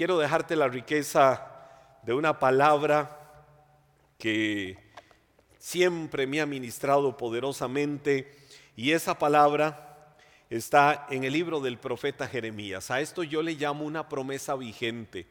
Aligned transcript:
quiero 0.00 0.16
dejarte 0.16 0.56
la 0.56 0.66
riqueza 0.66 1.46
de 2.04 2.14
una 2.14 2.38
palabra 2.38 3.20
que 4.16 4.78
siempre 5.58 6.26
me 6.26 6.40
ha 6.40 6.46
ministrado 6.46 7.18
poderosamente 7.18 8.34
y 8.76 8.92
esa 8.92 9.18
palabra 9.18 10.14
está 10.48 11.06
en 11.10 11.24
el 11.24 11.34
libro 11.34 11.60
del 11.60 11.76
profeta 11.76 12.26
Jeremías. 12.26 12.90
A 12.90 13.02
esto 13.02 13.24
yo 13.24 13.42
le 13.42 13.52
llamo 13.56 13.84
una 13.84 14.08
promesa 14.08 14.56
vigente, 14.56 15.26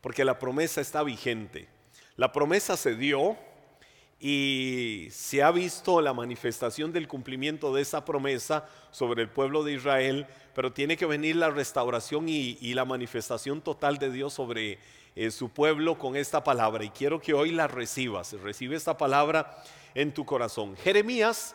porque 0.00 0.24
la 0.24 0.40
promesa 0.40 0.80
está 0.80 1.04
vigente. 1.04 1.68
La 2.16 2.32
promesa 2.32 2.76
se 2.76 2.96
dio 2.96 3.38
y 4.20 5.08
se 5.12 5.42
ha 5.42 5.52
visto 5.52 6.00
la 6.00 6.12
manifestación 6.12 6.92
del 6.92 7.06
cumplimiento 7.06 7.72
de 7.72 7.82
esa 7.82 8.04
promesa 8.04 8.68
sobre 8.90 9.22
el 9.22 9.28
pueblo 9.28 9.62
de 9.62 9.74
Israel, 9.74 10.26
pero 10.54 10.72
tiene 10.72 10.96
que 10.96 11.06
venir 11.06 11.36
la 11.36 11.50
restauración 11.50 12.28
y, 12.28 12.56
la 12.74 12.84
manifestación 12.84 13.60
total 13.60 13.98
de 13.98 14.10
Dios 14.10 14.34
sobre 14.34 14.78
eh, 15.14 15.30
su 15.30 15.50
pueblo 15.50 15.98
con 15.98 16.16
esta 16.16 16.42
palabra. 16.42 16.84
Y 16.84 16.90
quiero 16.90 17.20
que 17.20 17.32
hoy 17.32 17.52
la 17.52 17.68
recibas, 17.68 18.32
recibe 18.32 18.74
esta 18.74 18.98
palabra 18.98 19.62
en 19.94 20.12
tu 20.12 20.24
corazón. 20.24 20.76
Jeremías 20.76 21.54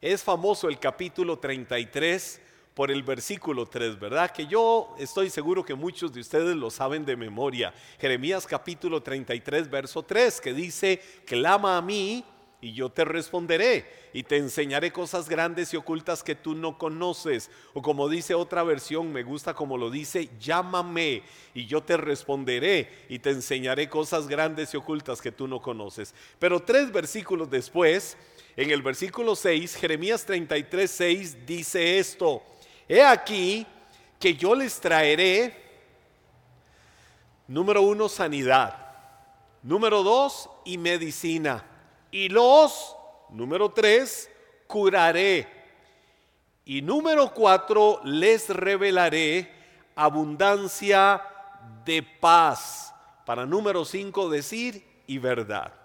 es 0.00 0.24
famoso 0.24 0.68
el 0.68 0.80
capítulo 0.80 1.38
33 1.38 2.40
por 2.74 2.90
el 2.90 3.02
versículo 3.02 3.66
3, 3.66 3.98
¿verdad? 3.98 4.30
Que 4.30 4.46
yo 4.46 4.94
estoy 4.98 5.28
seguro 5.30 5.64
que 5.64 5.74
muchos 5.74 6.12
de 6.12 6.20
ustedes 6.20 6.56
lo 6.56 6.70
saben 6.70 7.04
de 7.04 7.16
memoria. 7.16 7.74
Jeremías 7.98 8.46
capítulo 8.46 9.02
33, 9.02 9.70
verso 9.70 10.02
3, 10.02 10.40
que 10.40 10.54
dice, 10.54 11.00
clama 11.26 11.76
a 11.76 11.82
mí 11.82 12.24
y 12.62 12.72
yo 12.72 12.90
te 12.90 13.04
responderé 13.04 13.84
y 14.14 14.22
te 14.22 14.36
enseñaré 14.36 14.92
cosas 14.92 15.28
grandes 15.28 15.74
y 15.74 15.76
ocultas 15.76 16.22
que 16.22 16.36
tú 16.36 16.54
no 16.54 16.78
conoces. 16.78 17.50
O 17.74 17.82
como 17.82 18.08
dice 18.08 18.34
otra 18.34 18.62
versión, 18.62 19.12
me 19.12 19.24
gusta 19.24 19.52
como 19.52 19.76
lo 19.76 19.90
dice, 19.90 20.30
llámame 20.40 21.24
y 21.54 21.66
yo 21.66 21.82
te 21.82 21.96
responderé 21.96 22.88
y 23.08 23.18
te 23.18 23.30
enseñaré 23.30 23.88
cosas 23.88 24.28
grandes 24.28 24.72
y 24.72 24.76
ocultas 24.76 25.20
que 25.20 25.32
tú 25.32 25.48
no 25.48 25.60
conoces. 25.60 26.14
Pero 26.38 26.60
tres 26.60 26.92
versículos 26.92 27.50
después, 27.50 28.16
en 28.56 28.70
el 28.70 28.80
versículo 28.80 29.34
6, 29.34 29.74
Jeremías 29.74 30.24
33, 30.24 30.90
6 30.90 31.46
dice 31.46 31.98
esto. 31.98 32.42
He 32.88 33.02
aquí 33.02 33.66
que 34.18 34.34
yo 34.34 34.54
les 34.54 34.80
traeré, 34.80 35.56
número 37.48 37.82
uno, 37.82 38.08
sanidad. 38.08 38.76
Número 39.62 40.02
dos, 40.02 40.48
y 40.64 40.78
medicina. 40.78 41.64
Y 42.10 42.28
los, 42.28 42.96
número 43.30 43.70
tres, 43.70 44.30
curaré. 44.66 45.46
Y 46.64 46.82
número 46.82 47.32
cuatro, 47.32 48.00
les 48.04 48.48
revelaré 48.48 49.50
abundancia 49.94 51.22
de 51.84 52.02
paz. 52.02 52.94
Para 53.24 53.46
número 53.46 53.84
cinco, 53.84 54.28
decir 54.28 54.84
y 55.06 55.18
verdad. 55.18 55.81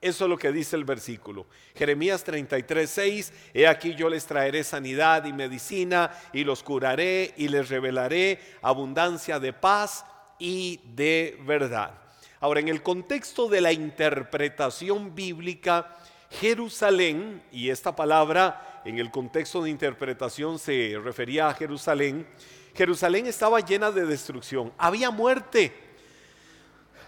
Eso 0.00 0.24
es 0.24 0.30
lo 0.30 0.38
que 0.38 0.50
dice 0.50 0.76
el 0.76 0.84
versículo. 0.84 1.46
Jeremías 1.74 2.24
33, 2.24 2.88
6, 2.88 3.32
he 3.52 3.66
aquí 3.66 3.94
yo 3.94 4.08
les 4.08 4.24
traeré 4.24 4.64
sanidad 4.64 5.26
y 5.26 5.32
medicina 5.32 6.10
y 6.32 6.42
los 6.42 6.62
curaré 6.62 7.34
y 7.36 7.48
les 7.48 7.68
revelaré 7.68 8.40
abundancia 8.62 9.38
de 9.38 9.52
paz 9.52 10.06
y 10.38 10.80
de 10.94 11.38
verdad. 11.44 11.92
Ahora, 12.40 12.60
en 12.60 12.68
el 12.68 12.82
contexto 12.82 13.46
de 13.48 13.60
la 13.60 13.72
interpretación 13.72 15.14
bíblica, 15.14 15.94
Jerusalén, 16.30 17.42
y 17.52 17.68
esta 17.68 17.94
palabra 17.94 18.80
en 18.86 18.98
el 18.98 19.10
contexto 19.10 19.62
de 19.62 19.68
interpretación 19.68 20.58
se 20.58 20.98
refería 21.04 21.48
a 21.48 21.54
Jerusalén, 21.54 22.26
Jerusalén 22.74 23.26
estaba 23.26 23.60
llena 23.60 23.90
de 23.90 24.06
destrucción, 24.06 24.72
había 24.78 25.10
muerte, 25.10 25.74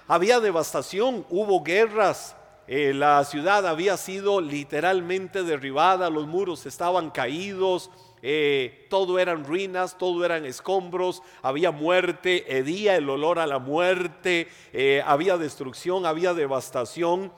había 0.07 0.41
devastación, 0.41 1.25
hubo 1.31 1.63
guerras, 1.63 2.37
eh, 2.75 2.95
la 2.95 3.23
ciudad 3.27 3.67
había 3.67 3.99
sido 3.99 4.41
literalmente 4.41 5.43
derribada, 5.43 6.09
los 6.09 6.27
muros 6.27 6.65
estaban 6.65 7.11
caídos, 7.11 7.91
eh, 8.23 8.87
todo 8.89 9.19
eran 9.19 9.45
ruinas, 9.45 9.99
todo 9.99 10.25
eran 10.25 10.47
escombros, 10.47 11.23
había 11.43 11.71
muerte, 11.71 12.57
hedía 12.57 12.97
el 12.97 13.11
olor 13.11 13.39
a 13.41 13.47
la 13.47 13.59
muerte, 13.59 14.49
eh, 14.73 15.03
había 15.05 15.37
destrucción, 15.37 16.07
había 16.07 16.33
devastación. 16.33 17.31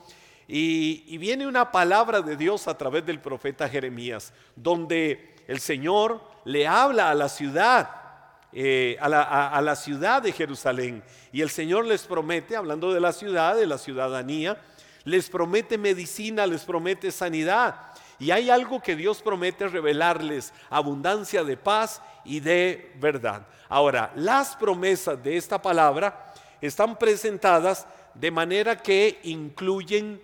Y, 0.47 1.19
viene 1.19 1.49
una 1.49 1.73
palabra 1.73 2.23
de 2.23 2.37
Dios 2.37 2.69
a 2.69 2.79
través 2.79 3.05
del 3.05 3.19
profeta 3.19 3.69
Jeremías, 3.69 4.33
donde 4.55 5.35
el 5.49 5.59
Señor 5.59 6.23
le 6.45 6.69
habla 6.69 7.11
a 7.11 7.15
la 7.15 7.29
ciudad, 7.29 7.91
a, 9.01 9.09
la, 9.09 9.49
a 9.49 9.61
la 9.63 9.75
ciudad 9.75 10.23
de 10.23 10.31
Jerusalén. 10.31 11.03
Y 11.33 11.41
el 11.41 11.51
Señor 11.51 11.87
les 11.87 12.05
promete, 12.05 12.55
hablando 12.55 12.95
de 12.95 13.01
la 13.01 13.13
ciudad, 13.13 13.57
de 13.57 13.67
la 13.67 13.79
ciudadanía, 13.79 14.61
les 15.05 15.29
promete 15.29 15.79
medicina, 15.79 16.47
les 16.47 16.65
promete 16.65 17.11
sanidad. 17.11 17.93
Y 18.19 18.31
hay 18.31 18.49
algo 18.49 18.81
que 18.81 18.97
Dios 18.97 19.21
promete 19.21 19.69
revelarles, 19.69 20.53
abundancia 20.71 21.45
de 21.45 21.57
paz 21.57 22.01
y 22.25 22.41
de 22.41 22.93
verdad. 22.97 23.47
Ahora, 23.69 24.13
las 24.17 24.57
promesas 24.57 25.23
de 25.23 25.37
esta 25.37 25.61
palabra 25.61 26.33
están 26.61 26.99
presentadas 26.99 27.87
de 28.15 28.31
manera 28.31 28.77
que 28.77 29.19
incluyen, 29.25 30.21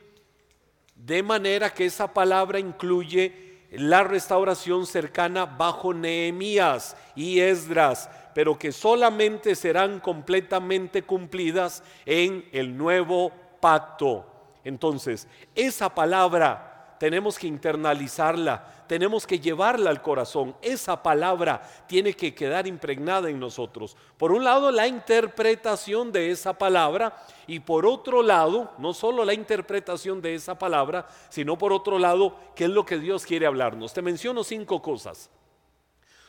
de 0.95 1.23
manera 1.23 1.75
que 1.75 1.87
esa 1.87 2.13
palabra 2.13 2.59
incluye 2.59 3.67
la 3.73 4.03
restauración 4.03 4.87
cercana 4.87 5.47
bajo 5.47 5.93
Nehemías 5.93 6.97
y 7.15 7.41
Esdras, 7.41 8.09
pero 8.35 8.59
que 8.59 8.73
solamente 8.73 9.55
serán 9.55 10.01
completamente 10.01 11.03
cumplidas 11.03 11.83
en 12.07 12.49
el 12.53 12.77
nuevo 12.77 13.33
pacto. 13.61 14.30
Entonces, 14.65 15.27
esa 15.55 15.95
palabra 15.95 16.97
tenemos 17.01 17.39
que 17.39 17.47
internalizarla, 17.47 18.85
tenemos 18.87 19.27
que 19.27 19.41
llevarla 19.41 19.89
al 19.89 20.03
corazón. 20.03 20.55
Esa 20.61 21.03
palabra 21.03 21.63
tiene 21.87 22.13
que 22.13 22.35
quedar 22.35 22.67
impregnada 22.67 23.31
en 23.31 23.41
nosotros. 23.41 23.97
Por 24.19 24.33
un 24.33 24.45
lado, 24.45 24.71
la 24.71 24.87
interpretación 24.87 26.13
de 26.13 26.31
esa 26.31 26.59
palabra 26.59 27.17
y 27.47 27.61
por 27.61 27.87
otro 27.87 28.23
lado, 28.23 28.73
no 28.77 28.93
solo 28.93 29.25
la 29.25 29.33
interpretación 29.33 30.21
de 30.21 30.35
esa 30.35 30.59
palabra, 30.59 31.07
sino 31.31 31.57
por 31.57 31.73
otro 31.73 31.99
lado, 31.99 32.37
qué 32.55 32.65
es 32.65 32.71
lo 32.71 32.85
que 32.85 32.99
Dios 32.99 33.25
quiere 33.25 33.47
hablarnos. 33.47 33.95
Te 33.95 34.03
menciono 34.03 34.45
cinco 34.45 34.83
cosas 34.83 35.31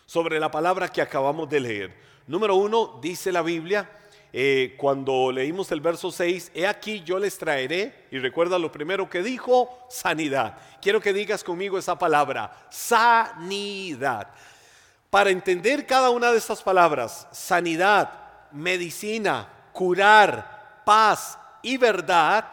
sobre 0.06 0.40
la 0.40 0.52
palabra 0.52 0.88
que 0.88 1.02
acabamos 1.02 1.50
de 1.50 1.60
leer. 1.60 1.98
Número 2.28 2.56
uno, 2.56 2.98
dice 3.02 3.34
la 3.34 3.42
Biblia, 3.42 3.90
eh, 4.34 4.76
cuando 4.78 5.32
leímos 5.32 5.72
el 5.72 5.82
verso 5.82 6.10
6, 6.10 6.52
he 6.54 6.66
aquí 6.66 7.02
yo 7.04 7.20
les 7.20 7.38
traeré, 7.38 8.08
y 8.12 8.20
recuerda 8.20 8.58
lo 8.58 8.72
primero 8.72 9.10
que 9.10 9.22
dijo, 9.22 9.86
sanidad. 9.90 10.58
Quiero 10.82 11.02
que 11.02 11.12
digas 11.12 11.44
conmigo 11.44 11.78
esa 11.78 12.00
palabra, 12.00 12.68
sanidad. 12.70 14.30
Para 15.10 15.32
entender 15.32 15.86
cada 15.86 16.10
una 16.10 16.32
de 16.32 16.38
estas 16.38 16.62
palabras, 16.62 17.28
sanidad, 17.32 18.10
medicina, 18.52 19.50
curar, 19.74 20.82
paz 20.86 21.38
y 21.62 21.76
verdad, 21.76 22.46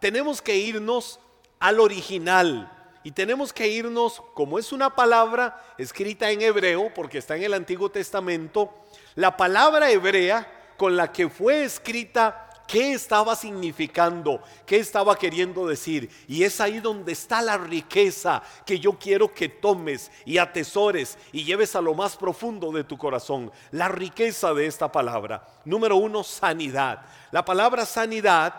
tenemos 0.00 0.42
que 0.42 0.56
irnos 0.56 1.18
al 1.58 1.80
original. 1.80 2.70
Y 3.04 3.10
tenemos 3.10 3.52
que 3.52 3.66
irnos, 3.66 4.22
como 4.34 4.58
es 4.58 4.70
una 4.70 4.94
palabra 4.94 5.60
escrita 5.78 6.30
en 6.30 6.42
hebreo, 6.42 6.92
porque 6.94 7.18
está 7.18 7.36
en 7.36 7.44
el 7.44 7.54
Antiguo 7.54 7.90
Testamento, 7.90 8.72
la 9.14 9.36
palabra 9.36 9.90
hebrea 9.90 10.46
con 10.82 10.96
la 10.96 11.12
que 11.12 11.28
fue 11.28 11.62
escrita 11.62 12.50
qué 12.66 12.92
estaba 12.92 13.36
significando, 13.36 14.42
qué 14.66 14.78
estaba 14.78 15.14
queriendo 15.14 15.64
decir. 15.64 16.10
Y 16.26 16.42
es 16.42 16.60
ahí 16.60 16.80
donde 16.80 17.12
está 17.12 17.40
la 17.40 17.56
riqueza 17.56 18.42
que 18.66 18.80
yo 18.80 18.98
quiero 18.98 19.32
que 19.32 19.48
tomes 19.48 20.10
y 20.24 20.38
atesores 20.38 21.18
y 21.30 21.44
lleves 21.44 21.76
a 21.76 21.80
lo 21.80 21.94
más 21.94 22.16
profundo 22.16 22.72
de 22.72 22.82
tu 22.82 22.98
corazón. 22.98 23.52
La 23.70 23.86
riqueza 23.86 24.52
de 24.54 24.66
esta 24.66 24.90
palabra. 24.90 25.46
Número 25.64 25.94
uno, 25.94 26.24
sanidad. 26.24 27.02
La 27.30 27.44
palabra 27.44 27.86
sanidad 27.86 28.52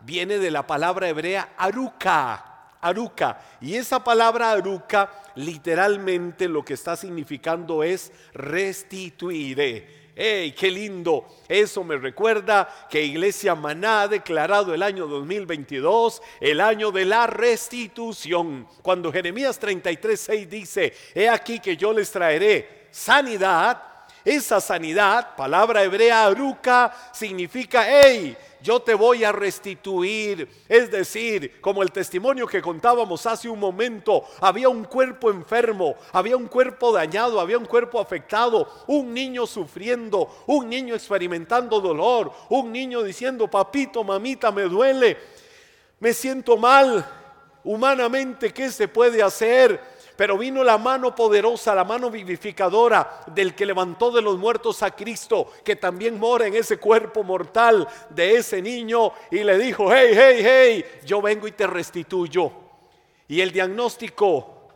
viene 0.00 0.38
de 0.38 0.50
la 0.50 0.66
palabra 0.66 1.08
hebrea 1.08 1.50
aruka. 1.56 2.44
Aruka. 2.80 3.40
Y 3.60 3.76
esa 3.76 4.02
palabra 4.02 4.50
aruka 4.50 5.12
literalmente 5.36 6.48
lo 6.48 6.64
que 6.64 6.74
está 6.74 6.96
significando 6.96 7.84
es 7.84 8.10
restituiré 8.34 9.97
¡Ey, 10.20 10.50
qué 10.50 10.68
lindo! 10.68 11.28
Eso 11.48 11.84
me 11.84 11.96
recuerda 11.96 12.68
que 12.90 13.04
Iglesia 13.04 13.54
Maná 13.54 14.02
ha 14.02 14.08
declarado 14.08 14.74
el 14.74 14.82
año 14.82 15.06
2022 15.06 16.20
el 16.40 16.60
año 16.60 16.90
de 16.90 17.04
la 17.04 17.28
restitución. 17.28 18.66
Cuando 18.82 19.12
Jeremías 19.12 19.60
33, 19.60 20.20
6 20.20 20.50
dice, 20.50 20.92
he 21.14 21.28
aquí 21.28 21.60
que 21.60 21.76
yo 21.76 21.92
les 21.92 22.10
traeré 22.10 22.88
sanidad, 22.90 23.80
esa 24.24 24.60
sanidad, 24.60 25.36
palabra 25.36 25.84
hebrea 25.84 26.26
aruca, 26.26 26.92
significa, 27.12 27.86
hey, 27.88 28.36
yo 28.62 28.80
te 28.80 28.94
voy 28.94 29.24
a 29.24 29.32
restituir. 29.32 30.48
Es 30.68 30.90
decir, 30.90 31.60
como 31.60 31.82
el 31.82 31.92
testimonio 31.92 32.46
que 32.46 32.62
contábamos 32.62 33.26
hace 33.26 33.48
un 33.48 33.58
momento, 33.58 34.24
había 34.40 34.68
un 34.68 34.84
cuerpo 34.84 35.30
enfermo, 35.30 35.96
había 36.12 36.36
un 36.36 36.46
cuerpo 36.46 36.92
dañado, 36.92 37.40
había 37.40 37.58
un 37.58 37.66
cuerpo 37.66 38.00
afectado, 38.00 38.68
un 38.86 39.12
niño 39.12 39.46
sufriendo, 39.46 40.28
un 40.46 40.68
niño 40.68 40.94
experimentando 40.94 41.80
dolor, 41.80 42.32
un 42.48 42.72
niño 42.72 43.02
diciendo, 43.02 43.48
papito, 43.48 44.04
mamita, 44.04 44.50
me 44.50 44.62
duele, 44.62 45.16
me 46.00 46.12
siento 46.12 46.56
mal, 46.56 47.04
humanamente, 47.64 48.52
¿qué 48.52 48.70
se 48.70 48.88
puede 48.88 49.22
hacer? 49.22 49.97
Pero 50.18 50.36
vino 50.36 50.64
la 50.64 50.78
mano 50.78 51.14
poderosa, 51.14 51.76
la 51.76 51.84
mano 51.84 52.10
vivificadora 52.10 53.20
del 53.28 53.54
que 53.54 53.64
levantó 53.64 54.10
de 54.10 54.20
los 54.20 54.36
muertos 54.36 54.82
a 54.82 54.90
Cristo, 54.90 55.52
que 55.64 55.76
también 55.76 56.18
mora 56.18 56.48
en 56.48 56.56
ese 56.56 56.76
cuerpo 56.76 57.22
mortal 57.22 57.86
de 58.10 58.34
ese 58.34 58.60
niño, 58.60 59.12
y 59.30 59.44
le 59.44 59.56
dijo, 59.56 59.94
hey, 59.94 60.10
hey, 60.12 60.40
hey, 60.42 60.84
yo 61.06 61.22
vengo 61.22 61.46
y 61.46 61.52
te 61.52 61.68
restituyo. 61.68 62.50
Y 63.28 63.40
el 63.40 63.52
diagnóstico 63.52 64.70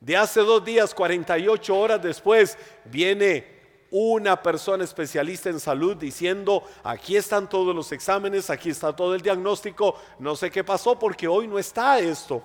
de 0.00 0.16
hace 0.16 0.40
dos 0.40 0.64
días, 0.64 0.92
48 0.92 1.78
horas 1.78 2.02
después, 2.02 2.58
viene 2.84 3.46
una 3.92 4.42
persona 4.42 4.82
especialista 4.82 5.50
en 5.50 5.60
salud 5.60 5.96
diciendo, 5.96 6.64
aquí 6.82 7.16
están 7.16 7.48
todos 7.48 7.76
los 7.76 7.92
exámenes, 7.92 8.50
aquí 8.50 8.70
está 8.70 8.92
todo 8.92 9.14
el 9.14 9.20
diagnóstico, 9.20 9.94
no 10.18 10.34
sé 10.34 10.50
qué 10.50 10.64
pasó 10.64 10.98
porque 10.98 11.28
hoy 11.28 11.46
no 11.46 11.60
está 11.60 12.00
esto. 12.00 12.42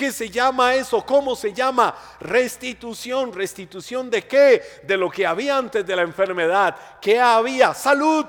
¿Qué 0.00 0.12
se 0.12 0.30
llama 0.30 0.72
eso? 0.72 1.04
¿Cómo 1.04 1.36
se 1.36 1.52
llama? 1.52 1.94
Restitución. 2.20 3.34
¿Restitución 3.34 4.08
de 4.08 4.26
qué? 4.26 4.62
De 4.82 4.96
lo 4.96 5.10
que 5.10 5.26
había 5.26 5.58
antes 5.58 5.86
de 5.86 5.94
la 5.94 6.00
enfermedad. 6.00 6.74
¿Qué 7.02 7.20
había? 7.20 7.74
Salud. 7.74 8.24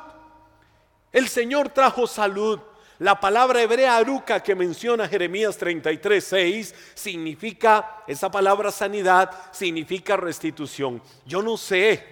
El 1.13 1.29
Señor 1.29 1.69
trajo 1.69 2.07
salud. 2.07 2.59
La 3.00 3.21
palabra 3.21 3.62
hebrea 3.62 3.95
aruca 3.95 4.44
que 4.44 4.53
menciona 4.53 5.07
Jeremías 5.07 5.56
33, 5.56 6.21
6 6.21 6.75
significa, 6.94 8.03
esa 8.06 8.29
palabra 8.29 8.69
sanidad 8.69 9.31
significa 9.53 10.18
restitución. 10.18 11.01
Yo 11.25 11.41
no 11.41 11.56
sé, 11.56 12.06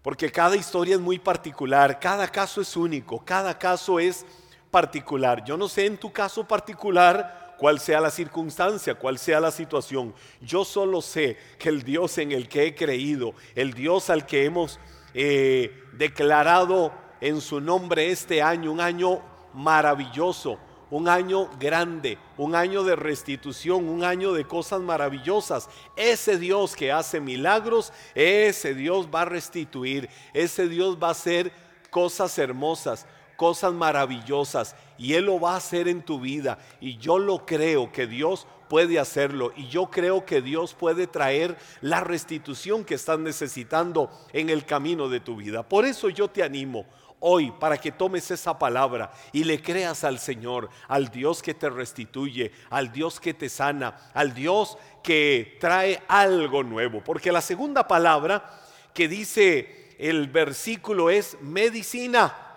porque 0.00 0.32
cada 0.32 0.56
historia 0.56 0.94
es 0.94 1.00
muy 1.02 1.18
particular, 1.18 2.00
cada 2.00 2.26
caso 2.26 2.62
es 2.62 2.74
único, 2.74 3.22
cada 3.22 3.58
caso 3.58 4.00
es 4.00 4.24
particular. 4.70 5.44
Yo 5.44 5.58
no 5.58 5.68
sé 5.68 5.84
en 5.84 5.98
tu 5.98 6.10
caso 6.10 6.48
particular 6.48 7.41
cuál 7.62 7.78
sea 7.78 8.00
la 8.00 8.10
circunstancia, 8.10 8.96
cuál 8.96 9.20
sea 9.20 9.38
la 9.38 9.52
situación. 9.52 10.12
Yo 10.40 10.64
solo 10.64 11.00
sé 11.00 11.36
que 11.60 11.68
el 11.68 11.84
Dios 11.84 12.18
en 12.18 12.32
el 12.32 12.48
que 12.48 12.66
he 12.66 12.74
creído, 12.74 13.34
el 13.54 13.72
Dios 13.72 14.10
al 14.10 14.26
que 14.26 14.44
hemos 14.44 14.80
eh, 15.14 15.84
declarado 15.92 16.92
en 17.20 17.40
su 17.40 17.60
nombre 17.60 18.10
este 18.10 18.42
año, 18.42 18.72
un 18.72 18.80
año 18.80 19.22
maravilloso, 19.54 20.58
un 20.90 21.08
año 21.08 21.48
grande, 21.60 22.18
un 22.36 22.56
año 22.56 22.82
de 22.82 22.96
restitución, 22.96 23.88
un 23.88 24.02
año 24.02 24.32
de 24.32 24.44
cosas 24.44 24.80
maravillosas. 24.80 25.68
Ese 25.94 26.38
Dios 26.38 26.74
que 26.74 26.90
hace 26.90 27.20
milagros, 27.20 27.92
ese 28.16 28.74
Dios 28.74 29.06
va 29.06 29.20
a 29.20 29.26
restituir, 29.26 30.08
ese 30.34 30.66
Dios 30.66 30.98
va 31.00 31.06
a 31.06 31.12
hacer 31.12 31.52
cosas 31.90 32.36
hermosas 32.40 33.06
cosas 33.36 33.72
maravillosas 33.72 34.76
y 34.98 35.14
Él 35.14 35.26
lo 35.26 35.40
va 35.40 35.54
a 35.54 35.56
hacer 35.56 35.88
en 35.88 36.02
tu 36.02 36.20
vida. 36.20 36.58
Y 36.80 36.98
yo 36.98 37.18
lo 37.18 37.44
creo 37.44 37.92
que 37.92 38.06
Dios 38.06 38.46
puede 38.68 38.98
hacerlo 38.98 39.52
y 39.54 39.68
yo 39.68 39.90
creo 39.90 40.24
que 40.24 40.40
Dios 40.40 40.74
puede 40.74 41.06
traer 41.06 41.58
la 41.80 42.00
restitución 42.00 42.84
que 42.84 42.94
estás 42.94 43.18
necesitando 43.18 44.10
en 44.32 44.48
el 44.48 44.64
camino 44.64 45.08
de 45.08 45.20
tu 45.20 45.36
vida. 45.36 45.62
Por 45.62 45.84
eso 45.84 46.08
yo 46.08 46.28
te 46.28 46.42
animo 46.42 46.86
hoy 47.20 47.52
para 47.52 47.78
que 47.78 47.92
tomes 47.92 48.30
esa 48.30 48.58
palabra 48.58 49.12
y 49.32 49.44
le 49.44 49.62
creas 49.62 50.04
al 50.04 50.18
Señor, 50.18 50.68
al 50.88 51.08
Dios 51.08 51.42
que 51.42 51.54
te 51.54 51.70
restituye, 51.70 52.52
al 52.70 52.92
Dios 52.92 53.20
que 53.20 53.32
te 53.32 53.48
sana, 53.48 54.10
al 54.12 54.34
Dios 54.34 54.76
que 55.02 55.56
trae 55.60 56.02
algo 56.08 56.62
nuevo. 56.62 57.02
Porque 57.04 57.32
la 57.32 57.40
segunda 57.40 57.86
palabra 57.86 58.60
que 58.92 59.08
dice 59.08 59.94
el 59.98 60.28
versículo 60.28 61.10
es 61.10 61.36
medicina. 61.40 62.51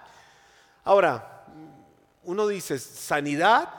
Ahora, 0.85 1.43
uno 2.23 2.47
dice 2.47 2.77
sanidad 2.77 3.69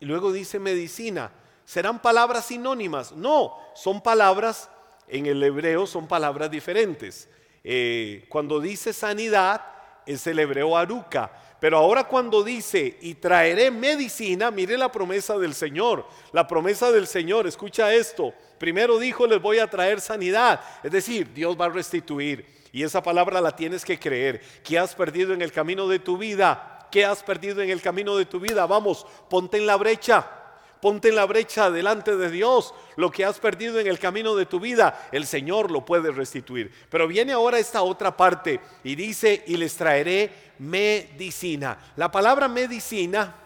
y 0.00 0.06
luego 0.06 0.32
dice 0.32 0.58
medicina. 0.58 1.30
¿Serán 1.64 2.02
palabras 2.02 2.46
sinónimas? 2.46 3.12
No, 3.12 3.56
son 3.74 4.00
palabras, 4.00 4.68
en 5.08 5.26
el 5.26 5.42
hebreo 5.42 5.86
son 5.86 6.08
palabras 6.08 6.50
diferentes. 6.50 7.28
Eh, 7.62 8.26
cuando 8.28 8.60
dice 8.60 8.92
sanidad 8.92 9.64
es 10.04 10.26
el 10.26 10.38
hebreo 10.40 10.76
aruca, 10.76 11.30
pero 11.60 11.78
ahora 11.78 12.04
cuando 12.04 12.42
dice 12.42 12.98
y 13.00 13.14
traeré 13.14 13.70
medicina, 13.70 14.50
mire 14.50 14.76
la 14.76 14.90
promesa 14.90 15.38
del 15.38 15.54
Señor. 15.54 16.06
La 16.32 16.46
promesa 16.46 16.90
del 16.90 17.06
Señor, 17.06 17.46
escucha 17.46 17.94
esto. 17.94 18.34
Primero 18.58 18.98
dijo, 18.98 19.26
les 19.26 19.40
voy 19.40 19.58
a 19.58 19.70
traer 19.70 20.00
sanidad. 20.00 20.60
Es 20.82 20.90
decir, 20.90 21.32
Dios 21.32 21.56
va 21.58 21.66
a 21.66 21.70
restituir. 21.70 22.46
Y 22.76 22.82
esa 22.82 23.02
palabra 23.02 23.40
la 23.40 23.56
tienes 23.56 23.86
que 23.86 23.98
creer. 23.98 24.42
¿Qué 24.62 24.78
has 24.78 24.94
perdido 24.94 25.32
en 25.32 25.40
el 25.40 25.50
camino 25.50 25.88
de 25.88 25.98
tu 25.98 26.18
vida? 26.18 26.86
¿Qué 26.92 27.06
has 27.06 27.22
perdido 27.22 27.62
en 27.62 27.70
el 27.70 27.80
camino 27.80 28.18
de 28.18 28.26
tu 28.26 28.38
vida? 28.38 28.66
Vamos, 28.66 29.06
ponte 29.30 29.56
en 29.56 29.64
la 29.64 29.76
brecha. 29.76 30.30
Ponte 30.82 31.08
en 31.08 31.16
la 31.16 31.24
brecha 31.24 31.70
delante 31.70 32.18
de 32.18 32.30
Dios. 32.30 32.74
Lo 32.96 33.10
que 33.10 33.24
has 33.24 33.38
perdido 33.38 33.80
en 33.80 33.86
el 33.86 33.98
camino 33.98 34.36
de 34.36 34.44
tu 34.44 34.60
vida, 34.60 35.08
el 35.10 35.24
Señor 35.24 35.70
lo 35.70 35.86
puede 35.86 36.10
restituir. 36.10 36.70
Pero 36.90 37.08
viene 37.08 37.32
ahora 37.32 37.58
esta 37.58 37.80
otra 37.80 38.14
parte 38.14 38.60
y 38.84 38.94
dice, 38.94 39.42
y 39.46 39.56
les 39.56 39.74
traeré 39.74 40.30
medicina. 40.58 41.78
La 41.96 42.10
palabra 42.10 42.46
medicina 42.46 43.36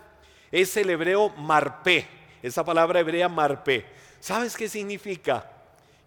es 0.51 0.77
el 0.77 0.91
hebreo 0.91 1.29
marpé. 1.37 2.05
Esa 2.43 2.65
palabra 2.65 2.99
hebrea 2.99 3.29
marpé. 3.29 3.87
¿Sabes 4.19 4.57
qué 4.57 4.69
significa? 4.69 5.60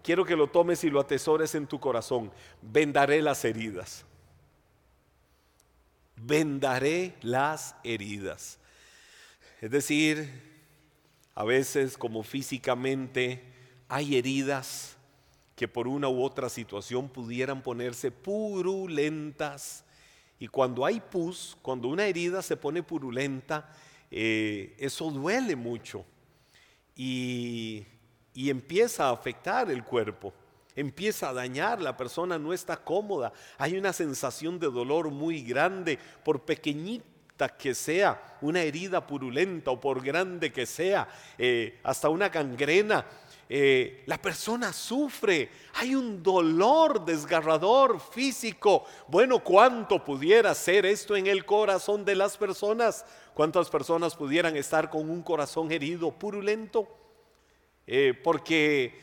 Quiero 0.04 0.24
que 0.24 0.36
lo 0.36 0.46
tomes 0.46 0.84
y 0.84 0.90
lo 0.90 1.00
atesores 1.00 1.54
en 1.56 1.66
tu 1.66 1.80
corazón. 1.80 2.30
Vendaré 2.62 3.22
las 3.22 3.44
heridas. 3.44 4.04
Vendaré 6.14 7.14
las 7.22 7.74
heridas. 7.82 8.58
Es 9.60 9.70
decir, 9.70 10.30
a 11.34 11.42
veces 11.42 11.96
como 11.96 12.22
físicamente 12.22 13.42
hay 13.88 14.16
heridas 14.16 14.96
que 15.56 15.66
por 15.66 15.88
una 15.88 16.08
u 16.08 16.22
otra 16.22 16.48
situación 16.48 17.08
pudieran 17.08 17.62
ponerse 17.62 18.10
purulentas. 18.10 19.84
Y 20.38 20.48
cuando 20.48 20.84
hay 20.84 21.00
pus, 21.00 21.56
cuando 21.62 21.88
una 21.88 22.04
herida 22.06 22.42
se 22.42 22.56
pone 22.58 22.82
purulenta, 22.82 23.72
eh, 24.10 24.74
eso 24.78 25.10
duele 25.10 25.56
mucho. 25.56 26.04
Y 26.94 27.86
y 28.34 28.50
empieza 28.50 29.08
a 29.08 29.12
afectar 29.12 29.70
el 29.70 29.84
cuerpo, 29.84 30.32
empieza 30.74 31.28
a 31.28 31.32
dañar, 31.32 31.80
la 31.80 31.96
persona 31.96 32.38
no 32.38 32.52
está 32.52 32.76
cómoda, 32.76 33.32
hay 33.58 33.78
una 33.78 33.92
sensación 33.92 34.58
de 34.58 34.70
dolor 34.70 35.10
muy 35.10 35.42
grande, 35.42 35.98
por 36.24 36.40
pequeñita 36.42 37.48
que 37.56 37.74
sea, 37.74 38.38
una 38.40 38.62
herida 38.62 39.06
purulenta 39.06 39.70
o 39.70 39.80
por 39.80 40.02
grande 40.02 40.52
que 40.52 40.66
sea, 40.66 41.08
eh, 41.38 41.80
hasta 41.82 42.08
una 42.08 42.28
gangrena. 42.28 43.06
Eh, 43.48 44.02
la 44.06 44.16
persona 44.16 44.72
sufre, 44.72 45.50
hay 45.74 45.94
un 45.94 46.22
dolor 46.22 47.04
desgarrador 47.04 48.00
físico. 48.00 48.84
Bueno, 49.06 49.40
¿cuánto 49.40 50.02
pudiera 50.02 50.54
ser 50.54 50.86
esto 50.86 51.14
en 51.14 51.26
el 51.26 51.44
corazón 51.44 52.04
de 52.04 52.14
las 52.14 52.36
personas? 52.38 53.04
¿Cuántas 53.34 53.68
personas 53.68 54.16
pudieran 54.16 54.56
estar 54.56 54.88
con 54.88 55.10
un 55.10 55.22
corazón 55.22 55.70
herido, 55.70 56.10
purulento? 56.10 57.03
Eh, 57.86 58.18
porque 58.22 58.98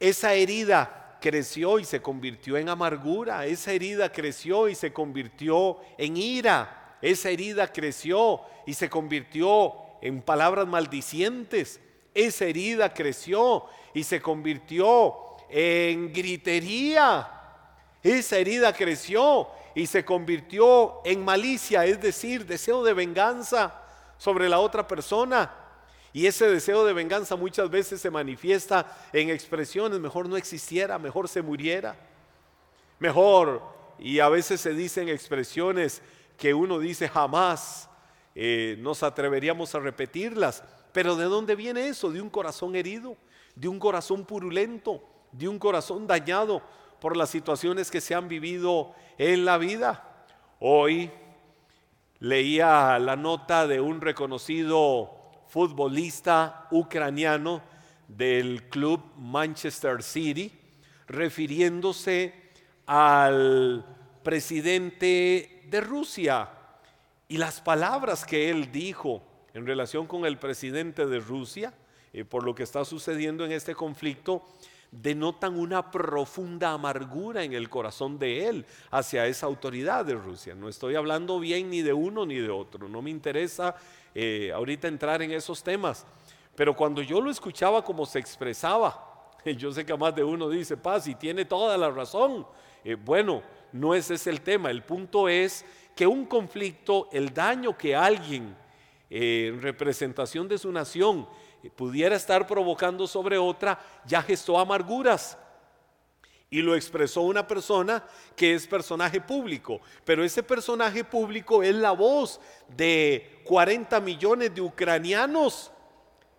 esa 0.00 0.34
herida 0.34 1.18
creció 1.20 1.78
y 1.78 1.84
se 1.84 2.00
convirtió 2.00 2.56
en 2.56 2.68
amargura, 2.68 3.46
esa 3.46 3.72
herida 3.72 4.10
creció 4.10 4.68
y 4.68 4.74
se 4.74 4.92
convirtió 4.92 5.78
en 5.98 6.16
ira, 6.16 6.96
esa 7.02 7.30
herida 7.30 7.72
creció 7.72 8.40
y 8.66 8.74
se 8.74 8.88
convirtió 8.88 9.74
en 10.00 10.22
palabras 10.22 10.66
maldicientes, 10.66 11.80
esa 12.14 12.44
herida 12.46 12.92
creció 12.94 13.64
y 13.92 14.04
se 14.04 14.20
convirtió 14.20 15.14
en 15.50 16.12
gritería, 16.12 17.28
esa 18.02 18.38
herida 18.38 18.72
creció 18.72 19.48
y 19.74 19.86
se 19.86 20.04
convirtió 20.04 21.02
en 21.04 21.24
malicia, 21.24 21.84
es 21.84 22.00
decir, 22.00 22.46
deseo 22.46 22.82
de 22.82 22.94
venganza 22.94 23.82
sobre 24.16 24.48
la 24.48 24.58
otra 24.60 24.86
persona. 24.86 25.65
Y 26.16 26.26
ese 26.26 26.48
deseo 26.48 26.86
de 26.86 26.94
venganza 26.94 27.36
muchas 27.36 27.68
veces 27.68 28.00
se 28.00 28.10
manifiesta 28.10 28.86
en 29.12 29.28
expresiones, 29.28 30.00
mejor 30.00 30.30
no 30.30 30.38
existiera, 30.38 30.98
mejor 30.98 31.28
se 31.28 31.42
muriera, 31.42 31.94
mejor, 32.98 33.60
y 33.98 34.20
a 34.20 34.30
veces 34.30 34.62
se 34.62 34.72
dicen 34.72 35.10
expresiones 35.10 36.00
que 36.38 36.54
uno 36.54 36.78
dice 36.78 37.06
jamás 37.06 37.90
eh, 38.34 38.76
nos 38.78 39.02
atreveríamos 39.02 39.74
a 39.74 39.80
repetirlas. 39.80 40.64
Pero 40.90 41.16
¿de 41.16 41.24
dónde 41.24 41.54
viene 41.54 41.86
eso? 41.88 42.10
De 42.10 42.22
un 42.22 42.30
corazón 42.30 42.76
herido, 42.76 43.18
de 43.54 43.68
un 43.68 43.78
corazón 43.78 44.24
purulento, 44.24 45.02
de 45.32 45.48
un 45.48 45.58
corazón 45.58 46.06
dañado 46.06 46.62
por 46.98 47.14
las 47.14 47.28
situaciones 47.28 47.90
que 47.90 48.00
se 48.00 48.14
han 48.14 48.26
vivido 48.26 48.94
en 49.18 49.44
la 49.44 49.58
vida. 49.58 50.24
Hoy 50.60 51.10
leía 52.20 52.98
la 52.98 53.16
nota 53.16 53.66
de 53.66 53.82
un 53.82 54.00
reconocido 54.00 55.15
futbolista 55.48 56.66
ucraniano 56.70 57.62
del 58.08 58.64
club 58.68 59.00
Manchester 59.16 60.02
City, 60.02 60.52
refiriéndose 61.06 62.34
al 62.86 63.84
presidente 64.22 65.62
de 65.68 65.80
Rusia 65.80 66.48
y 67.28 67.38
las 67.38 67.60
palabras 67.60 68.24
que 68.24 68.50
él 68.50 68.70
dijo 68.70 69.22
en 69.54 69.66
relación 69.66 70.06
con 70.06 70.26
el 70.26 70.38
presidente 70.38 71.06
de 71.06 71.18
Rusia, 71.18 71.72
eh, 72.12 72.24
por 72.24 72.44
lo 72.44 72.54
que 72.54 72.62
está 72.62 72.84
sucediendo 72.84 73.44
en 73.44 73.52
este 73.52 73.74
conflicto, 73.74 74.46
denotan 75.02 75.58
una 75.58 75.90
profunda 75.90 76.72
amargura 76.72 77.44
en 77.44 77.52
el 77.52 77.68
corazón 77.68 78.18
de 78.18 78.48
él 78.48 78.66
hacia 78.90 79.26
esa 79.26 79.46
autoridad 79.46 80.04
de 80.04 80.14
Rusia. 80.14 80.54
No 80.54 80.68
estoy 80.68 80.94
hablando 80.94 81.38
bien 81.38 81.70
ni 81.70 81.82
de 81.82 81.92
uno 81.92 82.24
ni 82.24 82.36
de 82.36 82.50
otro, 82.50 82.88
no 82.88 83.02
me 83.02 83.10
interesa 83.10 83.76
eh, 84.14 84.50
ahorita 84.54 84.88
entrar 84.88 85.22
en 85.22 85.32
esos 85.32 85.62
temas, 85.62 86.06
pero 86.54 86.74
cuando 86.74 87.02
yo 87.02 87.20
lo 87.20 87.30
escuchaba 87.30 87.84
como 87.84 88.06
se 88.06 88.18
expresaba, 88.18 89.30
yo 89.56 89.72
sé 89.72 89.84
que 89.84 89.96
más 89.96 90.14
de 90.14 90.24
uno 90.24 90.48
dice, 90.48 90.76
paz, 90.76 91.06
y 91.06 91.14
tiene 91.14 91.44
toda 91.44 91.76
la 91.76 91.90
razón. 91.90 92.46
Eh, 92.82 92.94
bueno, 92.94 93.42
no 93.72 93.94
ese 93.94 94.14
es 94.14 94.26
el 94.26 94.40
tema, 94.40 94.70
el 94.70 94.82
punto 94.82 95.28
es 95.28 95.64
que 95.94 96.06
un 96.06 96.24
conflicto, 96.26 97.08
el 97.12 97.32
daño 97.32 97.76
que 97.76 97.94
alguien 97.94 98.56
eh, 99.08 99.50
en 99.52 99.62
representación 99.62 100.48
de 100.48 100.58
su 100.58 100.72
nación 100.72 101.28
pudiera 101.70 102.16
estar 102.16 102.46
provocando 102.46 103.06
sobre 103.06 103.38
otra, 103.38 103.78
ya 104.04 104.22
gestó 104.22 104.58
amarguras. 104.58 105.38
Y 106.48 106.62
lo 106.62 106.76
expresó 106.76 107.22
una 107.22 107.46
persona 107.46 108.04
que 108.36 108.54
es 108.54 108.66
personaje 108.66 109.20
público. 109.20 109.80
Pero 110.04 110.24
ese 110.24 110.42
personaje 110.42 111.02
público 111.02 111.62
es 111.62 111.74
la 111.74 111.90
voz 111.90 112.40
de 112.68 113.42
40 113.44 113.98
millones 114.00 114.54
de 114.54 114.60
ucranianos 114.60 115.72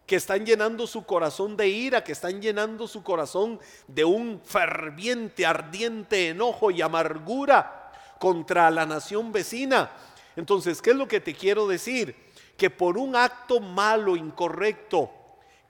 que 0.07 0.15
están 0.15 0.45
llenando 0.45 0.87
su 0.87 1.05
corazón 1.05 1.57
de 1.57 1.67
ira, 1.67 2.01
que 2.01 2.13
están 2.13 2.41
llenando 2.41 2.87
su 2.87 3.03
corazón 3.03 3.59
de 3.87 4.05
un 4.05 4.39
ferviente, 4.41 5.45
ardiente 5.45 6.29
enojo 6.29 6.71
y 6.71 6.81
amargura 6.81 7.91
contra 8.17 8.71
la 8.71 8.85
nación 8.85 9.33
vecina. 9.33 9.91
Entonces, 10.37 10.81
¿qué 10.81 10.91
es 10.91 10.95
lo 10.95 11.09
que 11.09 11.19
te 11.19 11.33
quiero 11.33 11.67
decir? 11.67 12.15
Que 12.55 12.69
por 12.69 12.97
un 12.97 13.17
acto 13.17 13.59
malo, 13.59 14.15
incorrecto, 14.15 15.11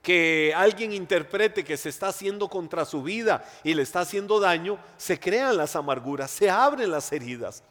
que 0.02 0.52
alguien 0.56 0.92
interprete 0.92 1.64
que 1.64 1.76
se 1.76 1.88
está 1.88 2.08
haciendo 2.08 2.48
contra 2.48 2.84
su 2.84 3.02
vida 3.02 3.44
y 3.64 3.74
le 3.74 3.82
está 3.82 4.00
haciendo 4.00 4.40
daño, 4.40 4.78
se 4.96 5.18
crean 5.18 5.56
las 5.56 5.76
amarguras, 5.76 6.30
se 6.30 6.48
abren 6.48 6.90
las 6.90 7.12
heridas. 7.12 7.62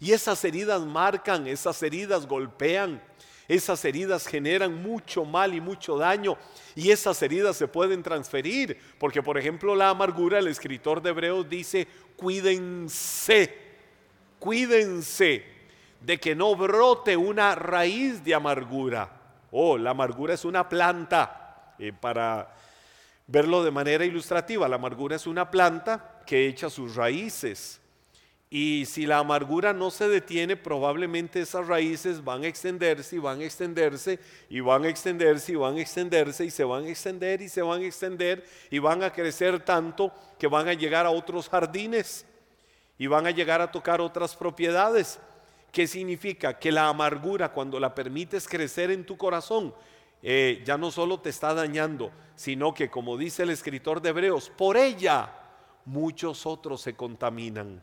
Y 0.00 0.12
esas 0.12 0.44
heridas 0.44 0.82
marcan, 0.82 1.46
esas 1.46 1.82
heridas 1.82 2.26
golpean, 2.26 3.02
esas 3.46 3.84
heridas 3.84 4.26
generan 4.26 4.82
mucho 4.82 5.24
mal 5.24 5.54
y 5.54 5.60
mucho 5.60 5.96
daño. 5.96 6.36
Y 6.74 6.90
esas 6.90 7.20
heridas 7.22 7.56
se 7.56 7.68
pueden 7.68 8.02
transferir. 8.02 8.78
Porque, 8.98 9.22
por 9.22 9.38
ejemplo, 9.38 9.76
la 9.76 9.90
amargura, 9.90 10.38
el 10.38 10.48
escritor 10.48 11.02
de 11.02 11.10
Hebreos 11.10 11.48
dice, 11.48 11.86
cuídense 12.16 13.72
cuídense 14.42 15.44
de 16.00 16.18
que 16.18 16.34
no 16.34 16.56
brote 16.56 17.16
una 17.16 17.54
raíz 17.54 18.24
de 18.24 18.34
amargura. 18.34 19.08
Oh, 19.52 19.78
la 19.78 19.90
amargura 19.90 20.34
es 20.34 20.44
una 20.44 20.68
planta. 20.68 21.41
Eh, 21.84 21.92
para 21.92 22.54
verlo 23.26 23.64
de 23.64 23.72
manera 23.72 24.04
ilustrativa, 24.04 24.68
la 24.68 24.76
amargura 24.76 25.16
es 25.16 25.26
una 25.26 25.50
planta 25.50 26.22
que 26.24 26.46
echa 26.46 26.70
sus 26.70 26.94
raíces. 26.94 27.80
Y 28.48 28.84
si 28.86 29.04
la 29.04 29.18
amargura 29.18 29.72
no 29.72 29.90
se 29.90 30.08
detiene, 30.08 30.56
probablemente 30.56 31.40
esas 31.40 31.66
raíces 31.66 32.22
van 32.22 32.44
a 32.44 32.46
extenderse 32.46 33.16
y 33.16 33.18
van 33.18 33.40
a 33.40 33.44
extenderse 33.44 34.20
y 34.48 34.60
van 34.60 34.84
a 34.84 34.88
extenderse 34.88 35.52
y 35.52 35.56
van 35.56 35.76
a 35.76 35.80
extenderse 35.80 36.44
y 36.44 36.50
se 36.50 36.62
van 36.62 36.84
a 36.84 36.88
extender 36.88 37.42
y 37.42 37.48
se 37.48 37.62
van 37.62 37.82
a 37.82 37.84
extender 37.84 38.46
y 38.70 38.78
van 38.78 39.02
a 39.02 39.12
crecer 39.12 39.58
tanto 39.64 40.12
que 40.38 40.46
van 40.46 40.68
a 40.68 40.74
llegar 40.74 41.04
a 41.04 41.10
otros 41.10 41.48
jardines 41.48 42.24
y 42.96 43.08
van 43.08 43.26
a 43.26 43.32
llegar 43.32 43.60
a 43.60 43.72
tocar 43.72 44.00
otras 44.00 44.36
propiedades. 44.36 45.18
¿Qué 45.72 45.88
significa? 45.88 46.56
Que 46.56 46.70
la 46.70 46.86
amargura, 46.86 47.48
cuando 47.48 47.80
la 47.80 47.92
permites 47.92 48.46
crecer 48.46 48.92
en 48.92 49.04
tu 49.04 49.16
corazón, 49.16 49.74
eh, 50.22 50.62
ya 50.64 50.78
no 50.78 50.90
solo 50.90 51.20
te 51.20 51.30
está 51.30 51.52
dañando, 51.52 52.12
sino 52.36 52.72
que, 52.74 52.90
como 52.90 53.16
dice 53.16 53.42
el 53.42 53.50
escritor 53.50 54.00
de 54.00 54.10
Hebreos, 54.10 54.50
por 54.56 54.76
ella 54.76 55.32
muchos 55.84 56.46
otros 56.46 56.80
se 56.80 56.94
contaminan. 56.94 57.82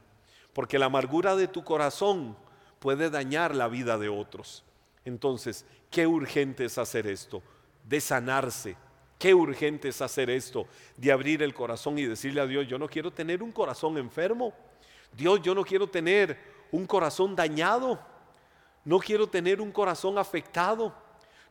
Porque 0.54 0.80
la 0.80 0.86
amargura 0.86 1.36
de 1.36 1.48
tu 1.48 1.64
corazón 1.64 2.38
puede 2.80 3.10
dañar 3.10 3.54
la 3.54 3.68
vida 3.68 3.98
de 3.98 4.10
otros. 4.10 4.64
Entonces, 5.06 5.66
qué 5.92 6.08
urgente 6.08 6.66
es 6.66 6.78
hacer 6.78 7.08
esto, 7.08 7.44
de 7.84 8.02
sanarse. 8.02 8.76
Qué 9.18 9.34
urgente 9.34 9.90
es 9.90 10.02
hacer 10.02 10.30
esto, 10.30 10.66
de 10.96 11.12
abrir 11.12 11.44
el 11.44 11.54
corazón 11.54 12.00
y 12.00 12.06
decirle 12.06 12.40
a 12.40 12.48
Dios, 12.48 12.66
yo 12.68 12.80
no 12.80 12.88
quiero 12.88 13.12
tener 13.12 13.44
un 13.44 13.52
corazón 13.52 13.98
enfermo. 13.98 14.54
Dios, 15.12 15.42
yo 15.42 15.54
no 15.54 15.66
quiero 15.66 15.90
tener 15.90 16.40
un 16.72 16.86
corazón 16.86 17.36
dañado, 17.36 18.00
no 18.86 18.98
quiero 19.00 19.28
tener 19.28 19.60
un 19.60 19.74
corazón 19.74 20.18
afectado, 20.18 20.96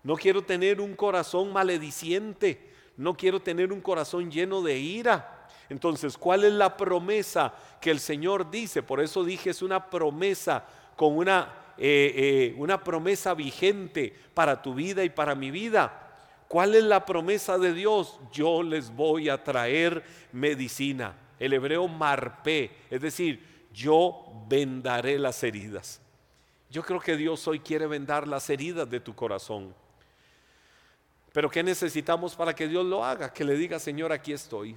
no 0.02 0.16
quiero 0.16 0.42
tener 0.42 0.80
un 0.80 0.94
corazón 0.94 1.52
malediciente, 1.52 2.70
no 2.96 3.16
quiero 3.16 3.40
tener 3.40 3.72
un 3.72 3.80
corazón 3.80 4.30
lleno 4.30 4.62
de 4.62 4.78
ira. 4.78 5.46
Entonces, 5.68 6.16
¿cuál 6.16 6.44
es 6.44 6.52
la 6.52 6.76
promesa 6.76 7.54
que 7.80 7.90
el 7.90 8.00
Señor 8.00 8.50
dice? 8.50 8.82
Por 8.82 9.00
eso 9.00 9.22
dije, 9.24 9.50
es 9.50 9.62
una 9.62 9.90
promesa 9.90 10.64
con 10.96 11.16
una, 11.16 11.74
eh, 11.76 12.12
eh, 12.16 12.54
una 12.58 12.82
promesa 12.82 13.34
vigente 13.34 14.14
para 14.34 14.62
tu 14.62 14.74
vida 14.74 15.04
y 15.04 15.10
para 15.10 15.34
mi 15.34 15.50
vida. 15.50 16.06
¿Cuál 16.48 16.74
es 16.74 16.84
la 16.84 17.04
promesa 17.04 17.58
de 17.58 17.74
Dios? 17.74 18.18
Yo 18.32 18.62
les 18.62 18.90
voy 18.90 19.28
a 19.28 19.44
traer 19.44 20.02
medicina 20.32 21.14
el 21.38 21.52
hebreo 21.52 21.86
marpe, 21.88 22.70
es 22.90 23.00
decir, 23.00 23.68
yo 23.72 24.44
vendaré 24.48 25.18
las 25.18 25.42
heridas. 25.42 26.00
Yo 26.70 26.82
creo 26.82 27.00
que 27.00 27.16
Dios 27.16 27.46
hoy 27.48 27.60
quiere 27.60 27.86
vendar 27.86 28.26
las 28.26 28.50
heridas 28.50 28.88
de 28.90 29.00
tu 29.00 29.14
corazón. 29.14 29.74
Pero 31.38 31.48
¿qué 31.48 31.62
necesitamos 31.62 32.34
para 32.34 32.52
que 32.52 32.66
Dios 32.66 32.84
lo 32.84 33.04
haga? 33.04 33.32
Que 33.32 33.44
le 33.44 33.54
diga, 33.54 33.78
Señor, 33.78 34.10
aquí 34.10 34.32
estoy. 34.32 34.76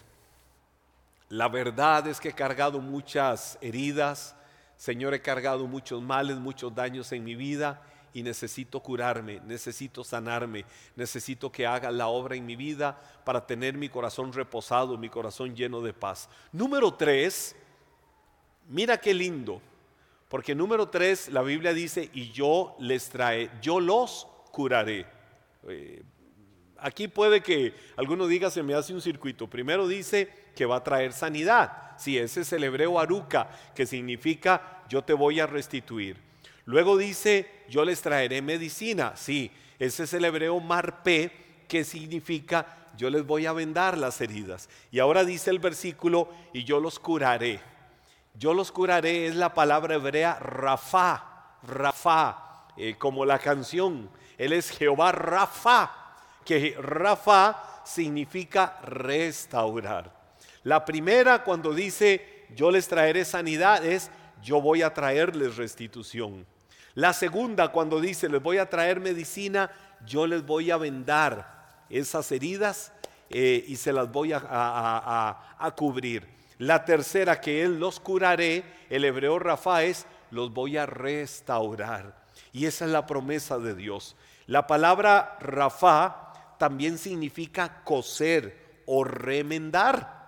La 1.29 1.49
verdad 1.49 2.05
es 2.05 2.19
que 2.19 2.29
he 2.29 2.33
cargado 2.33 2.79
muchas 2.79 3.57
heridas, 3.61 4.35
Señor, 4.77 5.15
he 5.15 5.23
cargado 5.23 5.65
muchos 5.65 6.03
males, 6.03 6.37
muchos 6.37 6.75
daños 6.75 7.11
en 7.13 7.23
mi 7.23 7.33
vida 7.33 7.81
y 8.13 8.21
necesito 8.21 8.79
curarme, 8.79 9.41
necesito 9.43 10.03
sanarme, 10.03 10.63
necesito 10.95 11.51
que 11.51 11.65
haga 11.65 11.89
la 11.89 12.09
obra 12.09 12.35
en 12.35 12.45
mi 12.45 12.55
vida 12.55 12.95
para 13.25 13.43
tener 13.43 13.75
mi 13.75 13.89
corazón 13.89 14.31
reposado, 14.31 14.99
mi 14.99 15.09
corazón 15.09 15.55
lleno 15.55 15.81
de 15.81 15.93
paz. 15.93 16.29
Número 16.51 16.93
tres, 16.93 17.55
mira 18.69 18.99
qué 18.99 19.15
lindo, 19.15 19.63
porque 20.29 20.53
número 20.53 20.89
tres, 20.89 21.27
la 21.29 21.41
Biblia 21.41 21.73
dice, 21.73 22.11
y 22.13 22.31
yo 22.31 22.75
les 22.77 23.09
trae, 23.09 23.49
yo 23.63 23.79
los 23.79 24.27
curaré. 24.51 25.07
Eh, 25.67 26.03
aquí 26.81 27.07
puede 27.07 27.41
que 27.41 27.73
alguno 27.95 28.27
diga, 28.27 28.49
se 28.51 28.63
me 28.63 28.73
hace 28.73 28.93
un 28.93 29.01
circuito. 29.01 29.47
Primero 29.47 29.87
dice 29.87 30.29
que 30.55 30.65
va 30.65 30.77
a 30.77 30.83
traer 30.83 31.13
sanidad. 31.13 31.71
Si 31.97 32.17
ese 32.17 32.41
es 32.41 32.51
el 32.53 32.63
hebreo 32.63 32.99
aruca, 32.99 33.49
que 33.75 33.85
significa 33.85 34.83
yo 34.89 35.03
te 35.03 35.13
voy 35.13 35.39
a 35.39 35.47
restituir. 35.47 36.17
Luego 36.65 36.97
dice, 36.97 37.49
yo 37.69 37.85
les 37.85 38.01
traeré 38.01 38.41
medicina. 38.41 39.13
Sí, 39.15 39.51
ese 39.79 40.03
es 40.03 40.13
el 40.13 40.25
hebreo 40.25 40.59
marpe, 40.59 41.31
que 41.67 41.83
significa 41.83 42.89
yo 42.97 43.09
les 43.09 43.25
voy 43.25 43.45
a 43.45 43.53
vendar 43.53 43.97
las 43.97 44.19
heridas. 44.21 44.69
Y 44.91 44.99
ahora 44.99 45.23
dice 45.23 45.49
el 45.49 45.59
versículo, 45.59 46.29
y 46.53 46.63
yo 46.63 46.79
los 46.79 46.99
curaré. 46.99 47.59
Yo 48.33 48.53
los 48.53 48.71
curaré 48.71 49.27
es 49.27 49.35
la 49.35 49.53
palabra 49.53 49.95
hebrea 49.95 50.37
Rafa, 50.39 51.57
Rafa, 51.63 52.67
eh, 52.77 52.95
como 52.97 53.25
la 53.25 53.39
canción. 53.39 54.09
Él 54.37 54.53
es 54.53 54.69
Jehová 54.71 55.11
Rafa, 55.11 55.91
que 56.45 56.75
Rafa 56.79 57.81
significa 57.85 58.79
restaurar. 58.83 60.11
La 60.63 60.85
primera 60.85 61.43
cuando 61.43 61.73
dice 61.73 62.45
yo 62.55 62.71
les 62.71 62.87
traeré 62.87 63.25
sanidad 63.25 63.85
es 63.85 64.11
yo 64.41 64.61
voy 64.61 64.81
a 64.81 64.93
traerles 64.93 65.57
restitución. 65.57 66.45
La 66.93 67.13
segunda, 67.13 67.69
cuando 67.69 68.01
dice, 68.01 68.27
les 68.27 68.41
voy 68.41 68.57
a 68.57 68.69
traer 68.69 68.99
medicina, 68.99 69.71
yo 70.05 70.27
les 70.27 70.45
voy 70.45 70.71
a 70.71 70.77
vendar 70.77 71.83
esas 71.89 72.31
heridas 72.31 72.91
eh, 73.29 73.63
y 73.67 73.77
se 73.77 73.93
las 73.93 74.11
voy 74.11 74.33
a, 74.33 74.41
a, 74.41 75.71
cubrir. 75.75 76.27
La 76.57 76.83
tercera, 76.83 77.39
que 77.39 77.63
Él 77.63 77.79
los 77.79 77.99
curaré, 77.99 78.65
el 78.89 79.05
hebreo 79.05 79.39
Rafa 79.39 79.83
es, 79.83 80.05
los 80.31 80.53
voy 80.53 80.77
a 80.77 80.85
restaurar. 80.85 82.25
Y 82.51 82.65
esa 82.65 82.85
es 82.85 82.91
la 82.91 83.05
promesa 83.05 83.57
de 83.57 83.73
Dios. 83.73 84.17
La 84.47 84.67
palabra 84.67 85.37
Rafa 85.39 86.30
también 86.61 86.99
significa 86.99 87.81
coser 87.83 88.83
o 88.85 89.03
remendar. 89.03 90.19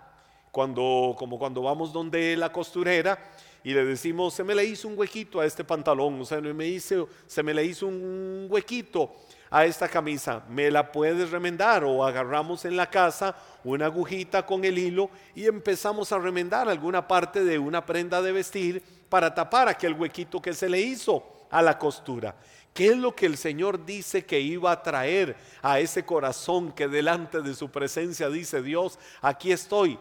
cuando, 0.49 1.15
como 1.15 1.37
cuando 1.37 1.61
vamos 1.61 1.93
donde 1.93 2.35
la 2.35 2.51
costurera 2.51 3.19
y 3.63 3.71
le 3.71 3.85
decimos, 3.85 4.33
se 4.33 4.43
me 4.43 4.55
le 4.55 4.65
hizo 4.65 4.87
un 4.87 4.97
huequito 4.97 5.39
a 5.39 5.45
este 5.45 5.63
pantalón, 5.63 6.19
o 6.21 6.25
sea, 6.25 6.41
me 6.41 6.79
se 6.79 7.43
me 7.43 7.53
le 7.53 7.63
hizo 7.63 7.85
un 7.85 8.47
huequito 8.49 9.13
a 9.51 9.65
esta 9.65 9.87
camisa, 9.87 10.43
me 10.49 10.71
la 10.71 10.91
puedes 10.91 11.29
remendar 11.29 11.83
o 11.83 12.03
agarramos 12.03 12.65
en 12.65 12.77
la 12.77 12.89
casa 12.89 13.35
una 13.63 13.85
agujita 13.85 14.43
con 14.43 14.65
el 14.65 14.79
hilo 14.79 15.11
y 15.35 15.45
empezamos 15.45 16.11
a 16.11 16.17
remendar 16.17 16.67
alguna 16.67 17.07
parte 17.07 17.43
de 17.43 17.59
una 17.59 17.85
prenda 17.85 18.23
de 18.23 18.31
vestir 18.31 18.81
para 19.07 19.35
tapar 19.35 19.67
aquel 19.67 19.93
huequito 19.93 20.41
que 20.41 20.55
se 20.55 20.67
le 20.67 20.81
hizo 20.81 21.23
a 21.51 21.61
la 21.61 21.77
costura. 21.77 22.35
¿Qué 22.73 22.87
es 22.87 22.97
lo 22.97 23.15
que 23.15 23.27
el 23.27 23.37
Señor 23.37 23.85
dice 23.85 24.25
que 24.25 24.39
iba 24.39 24.71
a 24.71 24.81
traer 24.81 25.35
a 25.61 25.79
ese 25.79 26.05
corazón 26.05 26.71
que 26.71 26.87
delante 26.87 27.41
de 27.41 27.53
su 27.53 27.69
presencia 27.69 28.29
dice 28.29 28.63
Dios, 28.63 28.97
aquí 29.21 29.51
estoy? 29.51 29.99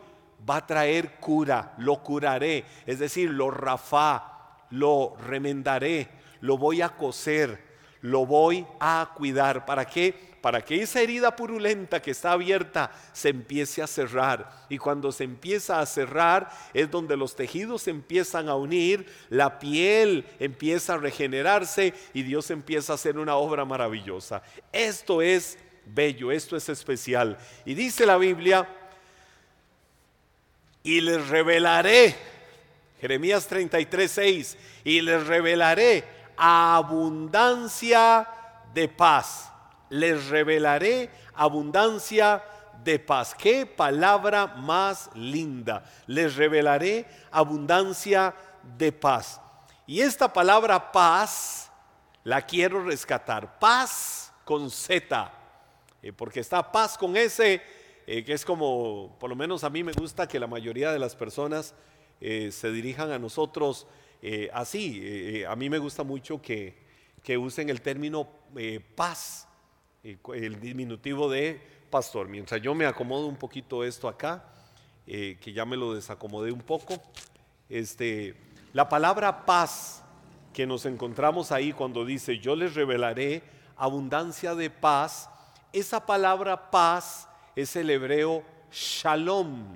Va 0.48 0.56
a 0.56 0.66
traer 0.66 1.20
cura, 1.20 1.74
lo 1.76 2.02
curaré, 2.02 2.64
es 2.86 2.98
decir, 2.98 3.30
lo 3.30 3.50
rafá, 3.50 4.64
lo 4.70 5.16
remendaré, 5.26 6.08
lo 6.40 6.56
voy 6.56 6.80
a 6.80 6.88
coser, 6.88 7.62
lo 8.00 8.24
voy 8.24 8.66
a 8.80 9.12
cuidar. 9.14 9.66
¿Para 9.66 9.84
qué? 9.84 10.31
Para 10.42 10.60
que 10.60 10.82
esa 10.82 11.00
herida 11.00 11.34
purulenta 11.36 12.02
que 12.02 12.10
está 12.10 12.32
abierta 12.32 12.90
se 13.12 13.28
empiece 13.28 13.80
a 13.80 13.86
cerrar. 13.86 14.66
Y 14.68 14.76
cuando 14.76 15.12
se 15.12 15.22
empieza 15.22 15.78
a 15.78 15.86
cerrar 15.86 16.50
es 16.74 16.90
donde 16.90 17.16
los 17.16 17.36
tejidos 17.36 17.82
se 17.82 17.90
empiezan 17.90 18.48
a 18.48 18.56
unir, 18.56 19.06
la 19.30 19.60
piel 19.60 20.26
empieza 20.40 20.94
a 20.94 20.98
regenerarse 20.98 21.94
y 22.12 22.24
Dios 22.24 22.50
empieza 22.50 22.92
a 22.92 22.96
hacer 22.96 23.18
una 23.18 23.36
obra 23.36 23.64
maravillosa. 23.64 24.42
Esto 24.72 25.22
es 25.22 25.56
bello, 25.86 26.32
esto 26.32 26.56
es 26.56 26.68
especial. 26.68 27.38
Y 27.64 27.74
dice 27.74 28.04
la 28.04 28.18
Biblia, 28.18 28.68
y 30.82 31.00
les 31.00 31.28
revelaré, 31.28 32.16
Jeremías 33.00 33.46
33, 33.46 34.10
6, 34.10 34.58
y 34.82 35.00
les 35.02 35.24
revelaré 35.24 36.02
abundancia 36.36 38.26
de 38.74 38.88
paz 38.88 39.51
les 39.92 40.28
revelaré 40.28 41.10
abundancia 41.34 42.42
de 42.82 42.98
paz. 42.98 43.34
Qué 43.34 43.66
palabra 43.66 44.46
más 44.46 45.10
linda. 45.14 45.84
Les 46.06 46.34
revelaré 46.34 47.06
abundancia 47.30 48.34
de 48.78 48.90
paz. 48.90 49.38
Y 49.86 50.00
esta 50.00 50.32
palabra 50.32 50.90
paz 50.90 51.70
la 52.24 52.40
quiero 52.40 52.82
rescatar. 52.82 53.58
Paz 53.58 54.32
con 54.46 54.70
Z. 54.70 55.30
Eh, 56.02 56.12
porque 56.14 56.40
está 56.40 56.72
paz 56.72 56.96
con 56.96 57.14
S, 57.14 57.60
eh, 58.06 58.24
que 58.24 58.32
es 58.32 58.46
como, 58.46 59.14
por 59.20 59.28
lo 59.28 59.36
menos 59.36 59.62
a 59.62 59.68
mí 59.68 59.84
me 59.84 59.92
gusta 59.92 60.26
que 60.26 60.40
la 60.40 60.46
mayoría 60.46 60.90
de 60.90 60.98
las 60.98 61.14
personas 61.14 61.74
eh, 62.18 62.50
se 62.50 62.72
dirijan 62.72 63.12
a 63.12 63.18
nosotros 63.18 63.86
así. 64.52 65.42
a 65.48 65.56
mí 65.56 65.68
me 65.68 65.78
gusta 65.78 66.04
mucho 66.04 66.40
que, 66.40 66.78
que 67.24 67.36
usen 67.36 67.68
el 67.70 67.82
término 67.82 68.28
paz 68.94 69.48
el 70.02 70.58
diminutivo 70.60 71.30
de 71.30 71.60
pastor. 71.88 72.26
Mientras 72.26 72.60
yo 72.60 72.74
me 72.74 72.86
acomodo 72.86 73.26
un 73.26 73.36
poquito 73.36 73.84
esto 73.84 74.08
acá, 74.08 74.44
eh, 75.06 75.38
que 75.40 75.52
ya 75.52 75.64
me 75.64 75.76
lo 75.76 75.94
desacomodé 75.94 76.50
un 76.50 76.62
poco, 76.62 77.00
este, 77.68 78.34
la 78.72 78.88
palabra 78.88 79.46
paz 79.46 80.02
que 80.52 80.66
nos 80.66 80.86
encontramos 80.86 81.52
ahí 81.52 81.72
cuando 81.72 82.04
dice 82.04 82.38
yo 82.38 82.56
les 82.56 82.74
revelaré 82.74 83.42
abundancia 83.76 84.54
de 84.54 84.70
paz, 84.70 85.30
esa 85.72 86.04
palabra 86.04 86.70
paz 86.70 87.28
es 87.54 87.76
el 87.76 87.88
hebreo 87.88 88.42
shalom, 88.72 89.66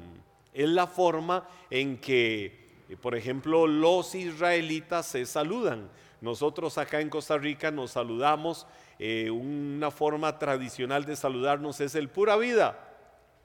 es 0.52 0.68
la 0.68 0.86
forma 0.88 1.48
en 1.70 1.98
que, 1.98 2.84
por 3.00 3.14
ejemplo, 3.14 3.66
los 3.66 4.14
israelitas 4.14 5.06
se 5.06 5.24
saludan. 5.24 5.88
Nosotros 6.20 6.78
acá 6.78 7.00
en 7.00 7.10
Costa 7.10 7.36
Rica 7.36 7.70
nos 7.70 7.92
saludamos 7.92 8.66
eh, 8.98 9.30
una 9.30 9.90
forma 9.90 10.38
tradicional 10.38 11.04
de 11.04 11.16
saludarnos 11.16 11.80
es 11.80 11.94
el 11.94 12.08
pura 12.08 12.36
vida. 12.36 12.78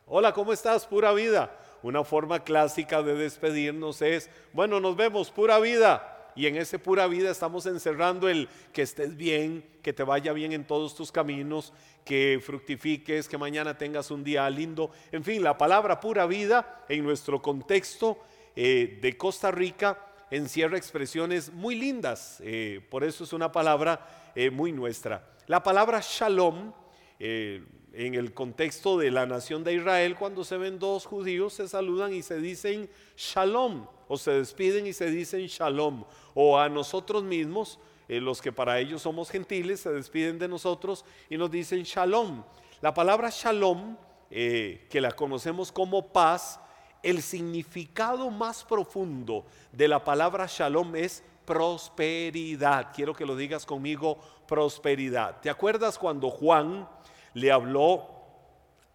Hola, 0.07 0.33
¿cómo 0.33 0.53
estás? 0.53 0.85
Pura 0.85 1.11
vida. 1.13 1.57
Una 1.83 2.03
forma 2.03 2.43
clásica 2.43 3.01
de 3.01 3.15
despedirnos 3.15 4.01
es, 4.01 4.29
bueno, 4.53 4.79
nos 4.79 4.95
vemos, 4.95 5.31
pura 5.31 5.59
vida. 5.59 6.17
Y 6.35 6.47
en 6.47 6.55
ese 6.55 6.79
pura 6.79 7.07
vida 7.07 7.29
estamos 7.29 7.65
encerrando 7.65 8.29
el 8.29 8.47
que 8.71 8.83
estés 8.83 9.17
bien, 9.17 9.65
que 9.81 9.91
te 9.91 10.03
vaya 10.03 10.31
bien 10.31 10.53
en 10.53 10.65
todos 10.65 10.95
tus 10.95 11.11
caminos, 11.11 11.73
que 12.05 12.39
fructifiques, 12.41 13.27
que 13.27 13.37
mañana 13.37 13.77
tengas 13.77 14.11
un 14.11 14.23
día 14.23 14.49
lindo. 14.49 14.91
En 15.11 15.25
fin, 15.25 15.43
la 15.43 15.57
palabra 15.57 15.99
pura 15.99 16.25
vida 16.25 16.85
en 16.87 17.03
nuestro 17.03 17.41
contexto 17.41 18.19
eh, 18.55 18.99
de 19.01 19.17
Costa 19.17 19.51
Rica 19.51 20.10
encierra 20.31 20.77
expresiones 20.77 21.53
muy 21.53 21.75
lindas. 21.75 22.41
Eh, 22.43 22.81
por 22.89 23.03
eso 23.03 23.23
es 23.23 23.33
una 23.33 23.51
palabra 23.51 24.07
muy 24.51 24.71
nuestra. 24.71 25.31
La 25.47 25.61
palabra 25.61 25.99
shalom, 26.01 26.71
eh, 27.19 27.61
en 27.91 28.15
el 28.15 28.33
contexto 28.33 28.97
de 28.97 29.11
la 29.11 29.25
nación 29.25 29.65
de 29.65 29.73
Israel, 29.73 30.15
cuando 30.15 30.45
se 30.45 30.55
ven 30.55 30.79
dos 30.79 31.05
judíos, 31.05 31.53
se 31.53 31.67
saludan 31.67 32.13
y 32.13 32.21
se 32.21 32.39
dicen 32.39 32.89
shalom, 33.17 33.85
o 34.07 34.17
se 34.17 34.31
despiden 34.31 34.87
y 34.87 34.93
se 34.93 35.11
dicen 35.11 35.45
shalom, 35.47 36.05
o 36.35 36.57
a 36.57 36.69
nosotros 36.69 37.23
mismos, 37.23 37.79
eh, 38.07 38.21
los 38.21 38.41
que 38.41 38.53
para 38.53 38.79
ellos 38.79 39.01
somos 39.01 39.29
gentiles, 39.29 39.81
se 39.81 39.91
despiden 39.91 40.39
de 40.39 40.47
nosotros 40.47 41.03
y 41.29 41.37
nos 41.37 41.51
dicen 41.51 41.83
shalom. 41.83 42.43
La 42.79 42.93
palabra 42.93 43.29
shalom, 43.29 43.97
eh, 44.29 44.87
que 44.89 45.01
la 45.01 45.11
conocemos 45.11 45.71
como 45.71 46.13
paz, 46.13 46.61
el 47.03 47.21
significado 47.21 48.29
más 48.29 48.63
profundo 48.63 49.45
de 49.71 49.87
la 49.87 50.03
palabra 50.03 50.45
shalom 50.47 50.95
es 50.95 51.23
prosperidad. 51.45 52.91
Quiero 52.93 53.13
que 53.13 53.25
lo 53.25 53.35
digas 53.35 53.65
conmigo, 53.65 54.19
prosperidad. 54.47 55.41
¿Te 55.41 55.49
acuerdas 55.49 55.97
cuando 55.97 56.29
Juan 56.29 56.87
le 57.33 57.51
habló 57.51 58.07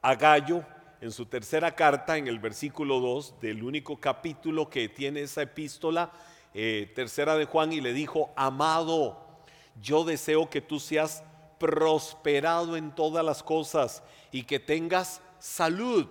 a 0.02 0.14
Gallo 0.14 0.64
en 1.00 1.10
su 1.10 1.26
tercera 1.26 1.74
carta, 1.74 2.16
en 2.16 2.26
el 2.26 2.38
versículo 2.38 3.00
2 3.00 3.40
del 3.40 3.62
único 3.62 4.00
capítulo 4.00 4.70
que 4.70 4.88
tiene 4.88 5.22
esa 5.22 5.42
epístola, 5.42 6.10
eh, 6.54 6.92
tercera 6.94 7.36
de 7.36 7.44
Juan, 7.44 7.72
y 7.72 7.80
le 7.80 7.92
dijo, 7.92 8.30
amado, 8.36 9.26
yo 9.80 10.04
deseo 10.04 10.48
que 10.48 10.60
tú 10.60 10.80
seas 10.80 11.22
prosperado 11.58 12.76
en 12.76 12.94
todas 12.94 13.24
las 13.24 13.42
cosas 13.42 14.02
y 14.30 14.44
que 14.44 14.58
tengas 14.58 15.20
salud, 15.38 16.06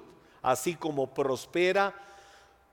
así 0.52 0.76
como 0.76 1.14
prospera 1.14 1.94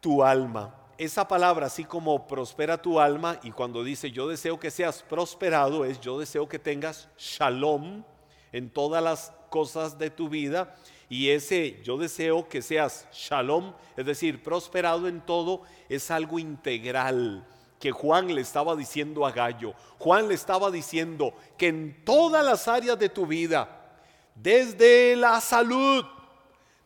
tu 0.01 0.23
alma 0.23 0.75
esa 0.99 1.27
palabra, 1.27 1.67
así 1.67 1.85
como 1.85 2.27
prospera 2.27 2.81
tu 2.81 3.01
alma, 3.01 3.39
y 3.43 3.51
cuando 3.51 3.83
dice 3.83 4.11
yo 4.11 4.29
deseo 4.29 4.61
que 4.61 4.71
seas 4.71 5.03
prosperado, 5.03 5.85
es 5.85 6.01
yo 6.01 6.19
deseo 6.19 6.49
que 6.49 6.59
tengas 6.59 7.09
shalom 7.19 8.05
en 8.53 8.71
todas 8.71 9.03
las 9.03 9.33
cosas 9.51 9.99
de 9.99 10.11
tu 10.11 10.29
vida. 10.29 10.75
Y 11.09 11.31
ese 11.31 11.81
yo 11.83 11.99
deseo 11.99 12.49
que 12.49 12.63
seas 12.63 13.07
shalom, 13.13 13.75
es 13.97 14.07
decir, 14.07 14.43
prosperado 14.43 15.09
en 15.09 15.21
todo, 15.21 15.63
es 15.89 16.11
algo 16.11 16.39
integral 16.39 17.47
que 17.79 17.91
Juan 17.91 18.33
le 18.33 18.41
estaba 18.41 18.77
diciendo 18.77 19.27
a 19.27 19.33
Gallo. 19.33 19.75
Juan 19.99 20.29
le 20.29 20.35
estaba 20.35 20.71
diciendo 20.71 21.35
que 21.59 21.69
en 21.69 22.05
todas 22.05 22.45
las 22.45 22.69
áreas 22.69 22.99
de 22.99 23.09
tu 23.09 23.27
vida, 23.27 23.99
desde 24.37 25.17
la 25.17 25.41
salud, 25.41 26.05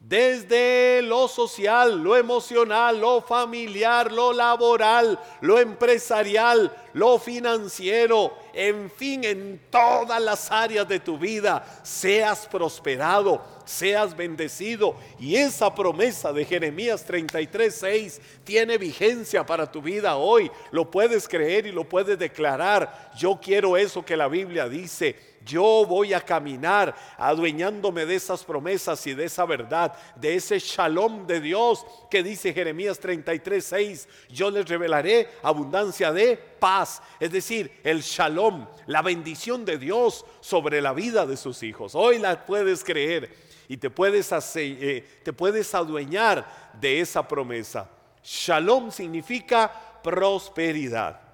desde 0.01 1.03
lo 1.03 1.27
social, 1.27 2.03
lo 2.03 2.17
emocional, 2.17 3.01
lo 3.01 3.21
familiar, 3.21 4.13
lo 4.13 4.33
laboral, 4.33 5.19
lo 5.41 5.59
empresarial, 5.59 6.73
lo 6.93 7.19
financiero, 7.19 8.33
en 8.55 8.89
fin, 8.91 9.25
en 9.25 9.61
todas 9.69 10.23
las 10.23 10.53
áreas 10.53 10.87
de 10.87 11.01
tu 11.01 11.19
vida, 11.19 11.65
seas 11.83 12.47
prosperado, 12.47 13.43
seas 13.65 14.17
bendecido. 14.17 14.95
Y 15.19 15.35
esa 15.35 15.75
promesa 15.75 16.33
de 16.33 16.45
Jeremías 16.45 17.05
33, 17.05 17.75
6 17.75 18.21
tiene 18.45 18.79
vigencia 18.79 19.45
para 19.45 19.71
tu 19.71 19.83
vida 19.83 20.17
hoy. 20.17 20.51
Lo 20.71 20.89
puedes 20.91 21.27
creer 21.27 21.67
y 21.67 21.73
lo 21.73 21.83
puedes 21.83 22.19
declarar. 22.19 23.11
Yo 23.19 23.41
quiero 23.43 23.77
eso 23.77 24.05
que 24.05 24.17
la 24.17 24.29
Biblia 24.29 24.69
dice 24.69 25.36
yo 25.47 25.87
voy 25.87 26.13
a 26.13 26.21
caminar 26.21 26.95
adueñándome 27.17 28.05
de 28.05 28.17
esas 28.17 28.45
promesas 28.45 29.07
y 29.07 29.15
de 29.15 29.25
esa 29.25 29.47
verdad, 29.47 29.97
de 30.17 30.35
ese 30.35 30.59
shalom 30.59 31.27
de 31.27 31.41
Dios 31.41 31.87
que 32.11 32.23
dice 32.23 32.53
Jeremías 32.53 32.99
33, 32.99 33.65
6. 33.65 34.09
Yo 34.29 34.51
les 34.51 34.69
revelaré 34.69 35.31
abundancia 35.43 36.13
de 36.13 36.37
paz, 36.37 37.01
es 37.21 37.31
decir, 37.31 37.81
el 37.85 38.03
shalom, 38.03 38.67
la 38.87 39.03
bendición 39.03 39.65
de 39.65 39.79
Dios 39.79 40.25
sobre 40.41 40.81
la 40.81 40.93
vida 40.93 41.25
de 41.25 41.37
sus 41.37 41.63
hijos. 41.63 41.95
Hoy 41.95 42.19
la 42.19 42.45
puedes 42.45 42.83
creer 42.83 43.33
y 43.69 43.77
te 43.77 43.89
puedes, 43.89 44.31
eh, 44.57 45.05
te 45.23 45.33
puedes 45.33 45.75
adueñar 45.75 46.73
de 46.81 47.01
esa 47.01 47.27
promesa. 47.27 47.89
Shalom 48.23 48.91
significa 48.91 49.73
prosperidad. 50.03 51.26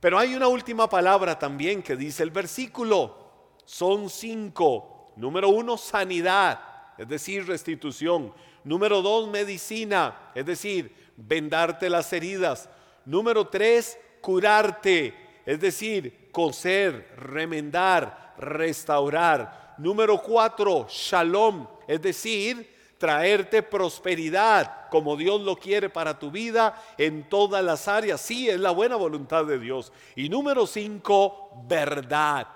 Pero 0.00 0.18
hay 0.18 0.34
una 0.34 0.48
última 0.48 0.88
palabra 0.88 1.38
también 1.38 1.82
que 1.82 1.94
dice 1.94 2.22
el 2.22 2.30
versículo. 2.30 3.54
Son 3.66 4.08
cinco. 4.08 5.12
Número 5.16 5.50
uno, 5.50 5.76
sanidad, 5.76 6.60
es 6.96 7.06
decir, 7.06 7.46
restitución. 7.46 8.32
Número 8.64 9.02
dos, 9.02 9.28
medicina, 9.28 10.30
es 10.34 10.46
decir, 10.46 11.12
vendarte 11.16 11.90
las 11.90 12.10
heridas. 12.12 12.68
Número 13.04 13.48
tres, 13.48 13.98
curarte, 14.20 15.14
es 15.44 15.60
decir, 15.60 16.30
coser, 16.32 17.14
remendar, 17.16 18.34
restaurar. 18.38 19.74
Número 19.78 20.20
cuatro, 20.22 20.86
shalom, 20.88 21.66
es 21.86 22.00
decir, 22.00 22.69
traerte 23.00 23.62
prosperidad 23.62 24.88
como 24.90 25.16
Dios 25.16 25.40
lo 25.40 25.56
quiere 25.56 25.88
para 25.88 26.18
tu 26.18 26.30
vida 26.30 26.74
en 26.98 27.30
todas 27.30 27.64
las 27.64 27.88
áreas. 27.88 28.20
Sí, 28.20 28.50
es 28.50 28.60
la 28.60 28.72
buena 28.72 28.96
voluntad 28.96 29.46
de 29.46 29.58
Dios. 29.58 29.90
Y 30.16 30.28
número 30.28 30.66
cinco, 30.66 31.64
verdad. 31.66 32.46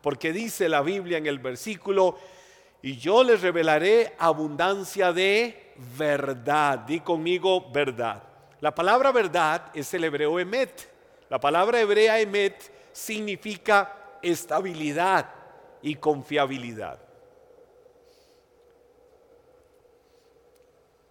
Porque 0.00 0.32
dice 0.32 0.68
la 0.68 0.82
Biblia 0.82 1.18
en 1.18 1.28
el 1.28 1.38
versículo, 1.38 2.18
y 2.82 2.96
yo 2.96 3.22
les 3.22 3.42
revelaré 3.42 4.16
abundancia 4.18 5.12
de 5.12 5.72
verdad. 5.96 6.80
Di 6.80 6.98
conmigo 6.98 7.70
verdad. 7.70 8.24
La 8.60 8.74
palabra 8.74 9.12
verdad 9.12 9.70
es 9.72 9.94
el 9.94 10.02
hebreo 10.02 10.40
emet. 10.40 10.90
La 11.30 11.38
palabra 11.38 11.80
hebrea 11.80 12.18
emet 12.18 12.90
significa 12.92 14.16
estabilidad 14.20 15.30
y 15.80 15.94
confiabilidad. 15.94 16.98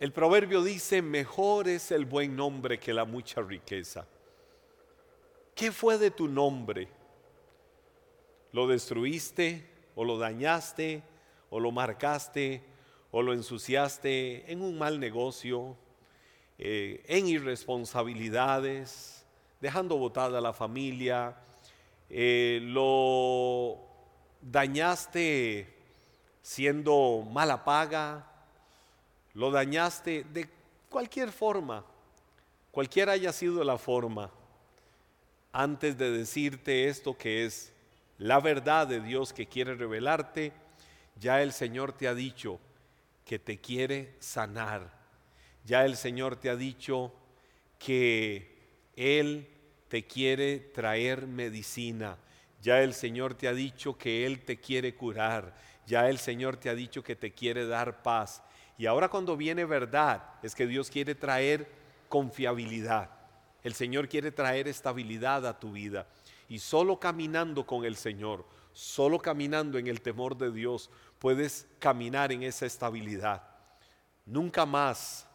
El 0.02 0.12
proverbio 0.12 0.64
dice, 0.64 1.04
mejor 1.04 1.68
es 1.68 1.92
el 1.92 2.06
buen 2.06 2.36
nombre 2.36 2.80
que 2.80 2.92
la 2.92 3.06
mucha 3.06 3.40
riqueza. 3.40 4.08
¿Qué 5.54 5.72
fue 5.72 6.00
de 6.00 6.10
tu 6.10 6.28
nombre? 6.28 6.88
¿Lo 8.52 8.66
destruiste 8.66 9.64
o 9.94 10.04
lo 10.04 10.18
dañaste 10.18 11.04
o 11.52 11.60
lo 11.60 11.72
marcaste 11.72 12.64
o 13.12 13.22
lo 13.22 13.32
ensuciaste 13.32 14.52
en 14.52 14.64
un 14.64 14.76
mal 14.80 15.00
negocio, 15.00 15.78
eh, 16.58 17.04
en 17.06 17.28
irresponsabilidades, 17.28 19.24
dejando 19.60 19.98
botada 19.98 20.42
la 20.42 20.52
familia, 20.52 21.38
eh, 22.10 22.60
lo 22.64 23.78
dañaste 24.42 25.72
siendo 26.42 27.24
mala 27.32 27.64
paga, 27.64 28.31
lo 29.34 29.52
dañaste 29.52 30.26
de 30.32 30.50
cualquier 30.90 31.32
forma, 31.32 31.86
cualquiera 32.72 33.14
haya 33.14 33.32
sido 33.32 33.64
la 33.64 33.78
forma, 33.78 34.32
antes 35.54 35.98
de 35.98 36.12
decirte 36.12 36.88
esto 36.88 37.18
que 37.18 37.46
es 37.46 37.74
la 38.18 38.40
verdad 38.40 38.88
de 38.88 39.02
Dios 39.02 39.34
que 39.34 39.48
quiere 39.48 39.76
revelarte, 39.76 40.54
ya 41.20 41.42
el 41.42 41.52
Señor 41.52 41.94
te 41.94 42.08
ha 42.08 42.14
dicho 42.14 42.60
que 43.26 43.40
te 43.40 43.60
quiere 43.60 44.16
sanar. 44.20 44.94
Ya 45.66 45.86
el 45.86 45.96
Señor 45.96 46.36
te 46.36 46.50
ha 46.50 46.56
dicho 46.56 47.14
que 47.78 48.58
Él 48.96 49.48
te 49.88 50.06
quiere 50.06 50.60
traer 50.60 51.28
medicina. 51.28 52.18
Ya 52.62 52.82
el 52.82 52.94
Señor 52.94 53.34
te 53.36 53.48
ha 53.48 53.54
dicho 53.54 53.98
que 53.98 54.26
Él 54.26 54.44
te 54.44 54.60
quiere 54.60 54.96
curar. 54.96 55.56
Ya 55.86 56.10
el 56.10 56.18
Señor 56.18 56.58
te 56.58 56.70
ha 56.70 56.76
dicho 56.76 57.04
que 57.04 57.16
te 57.16 57.32
quiere 57.32 57.68
dar 57.68 58.04
paz. 58.04 58.44
Y 58.82 58.88
ahora 58.88 59.10
cuando 59.10 59.38
viene 59.38 59.64
verdad, 59.64 60.24
es 60.42 60.56
que 60.56 60.66
Dios 60.66 60.90
quiere 60.90 61.14
traer 61.14 61.72
confiabilidad. 62.10 63.12
El 63.62 63.76
Señor 63.76 64.10
quiere 64.10 64.32
traer 64.32 64.68
estabilidad 64.68 65.46
a 65.46 65.60
tu 65.60 65.72
vida. 65.72 66.08
Y 66.50 66.58
solo 66.58 67.00
caminando 67.00 67.64
con 67.68 67.86
el 67.86 67.96
Señor, 67.96 68.44
solo 68.74 69.20
caminando 69.20 69.78
en 69.78 69.86
el 69.86 70.02
temor 70.02 70.36
de 70.36 70.52
Dios, 70.52 70.90
puedes 71.20 71.68
caminar 71.78 72.32
en 72.32 72.42
esa 72.42 72.66
estabilidad. 72.66 73.44
Nunca 74.26 74.66
más 74.66 75.28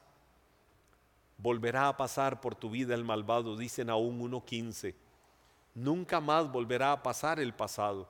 volverá 1.38 1.86
a 1.86 1.96
pasar 1.96 2.40
por 2.40 2.56
tu 2.56 2.68
vida 2.68 2.96
el 2.96 3.04
malvado, 3.04 3.56
dicen 3.56 3.90
aún 3.90 4.28
1.15. 4.28 4.92
Nunca 5.72 6.20
más 6.20 6.50
volverá 6.50 6.90
a 6.90 7.00
pasar 7.00 7.38
el 7.38 7.54
pasado. 7.54 8.08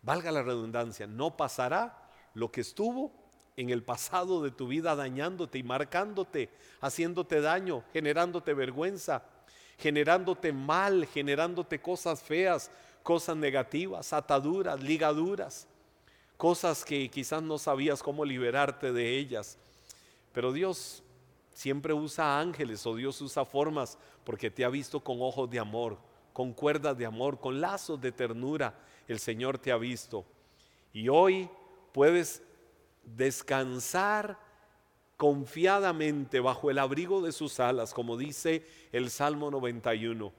Valga 0.00 0.32
la 0.32 0.42
redundancia, 0.42 1.06
no 1.06 1.36
pasará 1.36 2.08
lo 2.32 2.50
que 2.50 2.62
estuvo 2.62 3.21
en 3.56 3.70
el 3.70 3.82
pasado 3.82 4.42
de 4.42 4.50
tu 4.50 4.68
vida 4.68 4.94
dañándote 4.94 5.58
y 5.58 5.62
marcándote, 5.62 6.50
haciéndote 6.80 7.40
daño, 7.40 7.84
generándote 7.92 8.54
vergüenza, 8.54 9.24
generándote 9.78 10.52
mal, 10.52 11.06
generándote 11.06 11.80
cosas 11.80 12.22
feas, 12.22 12.70
cosas 13.02 13.36
negativas, 13.36 14.12
ataduras, 14.12 14.80
ligaduras, 14.80 15.66
cosas 16.36 16.84
que 16.84 17.10
quizás 17.10 17.42
no 17.42 17.58
sabías 17.58 18.02
cómo 18.02 18.24
liberarte 18.24 18.92
de 18.92 19.18
ellas. 19.18 19.58
Pero 20.32 20.52
Dios 20.52 21.02
siempre 21.52 21.92
usa 21.92 22.40
ángeles 22.40 22.86
o 22.86 22.96
Dios 22.96 23.20
usa 23.20 23.44
formas 23.44 23.98
porque 24.24 24.50
te 24.50 24.64
ha 24.64 24.68
visto 24.68 25.00
con 25.00 25.20
ojos 25.20 25.50
de 25.50 25.58
amor, 25.58 25.98
con 26.32 26.52
cuerdas 26.54 26.96
de 26.96 27.04
amor, 27.04 27.38
con 27.38 27.60
lazos 27.60 28.00
de 28.00 28.12
ternura. 28.12 28.74
El 29.06 29.18
Señor 29.18 29.58
te 29.58 29.72
ha 29.72 29.76
visto. 29.76 30.24
Y 30.92 31.08
hoy 31.08 31.50
puedes 31.92 32.42
descansar 33.04 34.38
confiadamente 35.16 36.40
bajo 36.40 36.70
el 36.70 36.78
abrigo 36.78 37.20
de 37.20 37.32
sus 37.32 37.60
alas, 37.60 37.94
como 37.94 38.16
dice 38.16 38.66
el 38.92 39.10
Salmo 39.10 39.50
91. 39.50 40.32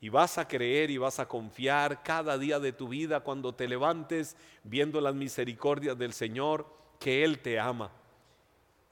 Y 0.00 0.10
vas 0.10 0.38
a 0.38 0.46
creer 0.46 0.90
y 0.90 0.98
vas 0.98 1.18
a 1.18 1.26
confiar 1.26 2.02
cada 2.02 2.38
día 2.38 2.60
de 2.60 2.72
tu 2.72 2.88
vida 2.88 3.20
cuando 3.20 3.54
te 3.54 3.66
levantes 3.66 4.36
viendo 4.62 5.00
las 5.00 5.14
misericordias 5.14 5.98
del 5.98 6.12
Señor, 6.12 6.66
que 7.00 7.24
Él 7.24 7.40
te 7.40 7.58
ama 7.58 7.90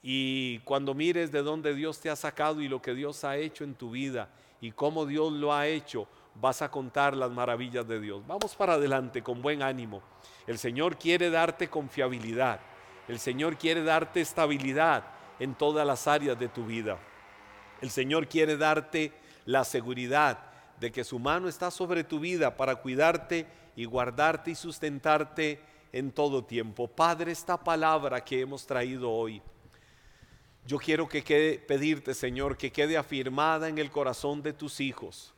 y 0.09 0.59
cuando 0.59 0.93
mires 0.93 1.33
de 1.33 1.41
dónde 1.41 1.75
Dios 1.75 1.99
te 1.99 2.09
ha 2.09 2.15
sacado 2.15 2.61
y 2.61 2.69
lo 2.69 2.81
que 2.81 2.93
Dios 2.93 3.25
ha 3.25 3.35
hecho 3.35 3.65
en 3.65 3.75
tu 3.75 3.91
vida 3.91 4.29
y 4.61 4.71
cómo 4.71 5.05
Dios 5.05 5.33
lo 5.33 5.53
ha 5.53 5.67
hecho, 5.67 6.07
vas 6.35 6.61
a 6.61 6.71
contar 6.71 7.13
las 7.13 7.29
maravillas 7.29 7.85
de 7.85 7.99
Dios. 7.99 8.25
Vamos 8.25 8.55
para 8.55 8.75
adelante 8.75 9.21
con 9.21 9.41
buen 9.41 9.61
ánimo. 9.61 10.01
El 10.45 10.57
Señor 10.59 10.97
quiere 10.97 11.29
darte 11.29 11.67
confiabilidad. 11.67 12.61
El 13.07 13.19
Señor 13.19 13.57
quiere 13.57 13.83
darte 13.83 14.21
estabilidad 14.21 15.03
en 15.39 15.55
todas 15.55 15.85
las 15.85 16.07
áreas 16.07 16.37
de 16.37 16.47
tu 16.47 16.65
vida. 16.65 16.97
El 17.81 17.89
Señor 17.89 18.27
quiere 18.27 18.57
darte 18.57 19.13
la 19.45 19.63
seguridad 19.63 20.39
de 20.79 20.91
que 20.91 21.03
su 21.03 21.19
mano 21.19 21.47
está 21.47 21.71
sobre 21.71 22.03
tu 22.03 22.19
vida 22.19 22.57
para 22.57 22.75
cuidarte 22.75 23.47
y 23.75 23.85
guardarte 23.85 24.51
y 24.51 24.55
sustentarte 24.55 25.61
en 25.91 26.11
todo 26.11 26.43
tiempo. 26.43 26.87
Padre, 26.87 27.31
esta 27.31 27.57
palabra 27.63 28.23
que 28.23 28.41
hemos 28.41 28.65
traído 28.65 29.11
hoy 29.11 29.41
yo 30.67 30.77
quiero 30.77 31.07
que 31.07 31.23
quede, 31.23 31.59
pedirte, 31.59 32.13
Señor, 32.13 32.57
que 32.57 32.71
quede 32.71 32.97
afirmada 32.97 33.69
en 33.69 33.77
el 33.77 33.89
corazón 33.89 34.43
de 34.43 34.51
tus 34.51 34.81
hijos. 34.81 35.33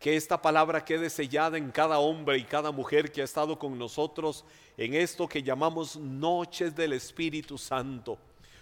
Que 0.00 0.16
esta 0.16 0.40
palabra 0.40 0.82
quede 0.82 1.10
sellada 1.10 1.58
en 1.58 1.70
cada 1.70 1.98
hombre 1.98 2.38
y 2.38 2.44
cada 2.44 2.70
mujer 2.70 3.12
que 3.12 3.20
ha 3.20 3.24
estado 3.24 3.58
con 3.58 3.78
nosotros 3.78 4.46
en 4.78 4.94
esto 4.94 5.28
que 5.28 5.42
llamamos 5.42 5.94
noches 5.94 6.74
del 6.74 6.94
Espíritu 6.94 7.58
Santo. 7.58 8.16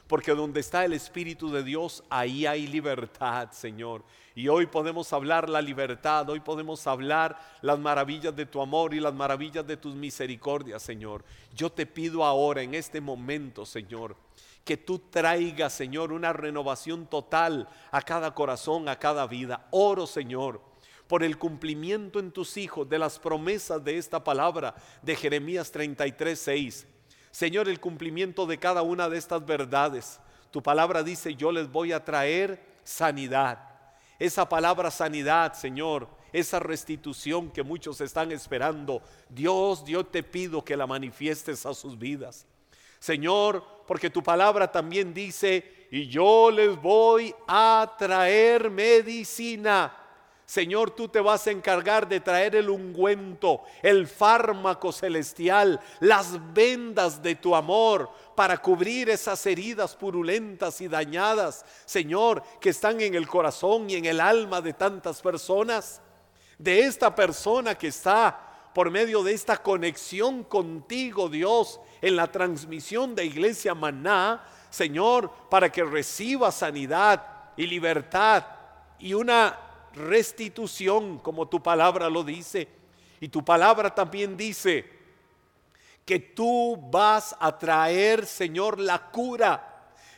Porque 0.09 0.33
donde 0.33 0.59
está 0.59 0.85
el 0.85 0.94
Espíritu 0.94 1.48
de 1.53 1.62
Dios, 1.62 2.03
ahí 2.11 2.44
hay 2.44 2.66
libertad, 2.66 3.53
Señor. 3.53 4.03
Y 4.35 4.48
hoy 4.48 4.66
podemos 4.66 5.12
hablar 5.12 5.48
la 5.48 5.62
libertad, 5.62 6.29
hoy 6.29 6.40
podemos 6.40 6.85
hablar 6.88 7.38
las 7.62 7.79
maravillas 7.79 8.35
de 8.35 8.46
tu 8.46 8.61
amor 8.61 8.92
y 8.92 8.98
las 8.98 9.14
maravillas 9.14 9.64
de 9.64 9.77
tus 9.77 9.94
misericordias, 9.94 10.83
Señor. 10.83 11.24
Yo 11.55 11.70
te 11.70 11.87
pido 11.87 12.24
ahora, 12.24 12.62
en 12.62 12.74
este 12.74 13.01
momento, 13.01 13.64
Señor, 13.64 14.16
que 14.64 14.77
tú 14.77 14.98
traigas, 14.98 15.72
Señor, 15.72 16.12
una 16.12 16.33
renovación 16.33 17.07
total 17.07 17.68
a 17.92 18.03
cada 18.03 18.35
corazón, 18.35 18.88
a 18.88 18.98
cada 18.98 19.24
vida. 19.29 19.68
Oro, 19.70 20.05
Señor, 20.05 20.68
por 21.09 21.25
el 21.25 21.38
cumplimiento 21.38 22.21
en 22.21 22.31
tus 22.31 22.57
hijos 22.57 22.88
de 22.88 22.99
las 22.99 23.18
promesas 23.18 23.83
de 23.83 23.97
esta 23.97 24.23
palabra 24.23 24.75
de 25.03 25.16
Jeremías 25.16 25.73
33, 25.73 26.38
6. 26.38 26.87
Señor, 27.31 27.68
el 27.68 27.81
cumplimiento 27.81 28.47
de 28.47 28.59
cada 28.59 28.83
una 28.83 29.09
de 29.09 29.18
estas 29.18 29.44
verdades. 29.44 30.21
Tu 30.51 30.62
palabra 30.62 31.03
dice, 31.03 31.35
yo 31.35 31.51
les 31.51 31.71
voy 31.71 31.92
a 31.92 32.05
traer 32.05 32.62
sanidad. 32.85 33.59
Esa 34.18 34.49
palabra 34.49 34.90
sanidad, 34.90 35.55
Señor, 35.55 36.09
esa 36.33 36.59
restitución 36.59 37.51
que 37.51 37.62
muchos 37.62 38.01
están 38.01 38.33
esperando. 38.33 39.03
Dios, 39.29 39.85
yo 39.87 40.05
te 40.05 40.23
pido 40.23 40.64
que 40.64 40.77
la 40.77 40.87
manifiestes 40.87 41.64
a 41.64 41.73
sus 41.73 41.99
vidas. 41.99 42.47
Señor, 42.99 43.64
porque 43.87 44.11
tu 44.11 44.23
palabra 44.23 44.71
también 44.71 45.14
dice, 45.14 45.87
y 45.90 46.09
yo 46.09 46.51
les 46.51 46.77
voy 46.77 47.35
a 47.47 47.94
traer 47.97 48.71
medicina. 48.71 50.08
Señor, 50.49 50.93
tú 50.93 51.09
te 51.09 51.21
vas 51.21 51.47
a 51.47 51.51
encargar 51.51 52.09
de 52.09 52.21
traer 52.21 52.57
el 52.57 52.71
ungüento, 52.71 53.65
el 53.83 54.07
fármaco 54.07 54.93
celestial, 54.93 55.79
las 56.01 56.39
vendas 56.55 57.23
de 57.23 57.35
tu 57.35 57.55
amor 57.55 58.11
para 58.35 58.57
cubrir 58.57 59.11
esas 59.11 59.45
heridas 59.45 59.95
purulentas 59.95 60.81
y 60.81 60.89
dañadas, 60.89 61.67
Señor, 61.85 62.43
que 62.63 62.71
están 62.71 62.99
en 63.03 63.15
el 63.15 63.29
corazón 63.29 63.91
y 63.91 63.97
en 63.97 64.07
el 64.07 64.21
alma 64.21 64.63
de 64.63 64.73
tantas 64.73 65.21
personas. 65.21 66.01
De 66.57 66.81
esta 66.81 67.15
persona 67.15 67.75
que 67.75 67.89
está 67.89 68.71
por 68.73 68.91
medio 68.91 69.23
de 69.23 69.35
esta 69.35 69.59
conexión 69.59 70.45
contigo, 70.45 71.29
Dios, 71.29 71.79
en 72.01 72.17
la 72.17 72.33
transmisión 72.33 73.15
de 73.15 73.27
Iglesia 73.27 73.75
Maná, 73.75 74.43
Señor, 74.71 75.31
para 75.51 75.71
que 75.71 75.85
reciba 75.85 76.51
sanidad 76.51 77.23
y 77.55 77.67
libertad 77.67 78.47
y 78.99 79.13
una 79.13 79.68
restitución, 79.94 81.18
como 81.18 81.48
tu 81.48 81.62
palabra 81.62 82.09
lo 82.09 82.22
dice. 82.22 82.68
Y 83.20 83.29
tu 83.29 83.44
palabra 83.44 83.94
también 83.94 84.37
dice 84.37 84.85
que 86.05 86.18
tú 86.18 86.79
vas 86.90 87.37
a 87.38 87.59
traer, 87.59 88.27
Señor, 88.27 88.79
la 88.79 89.11
cura 89.11 89.68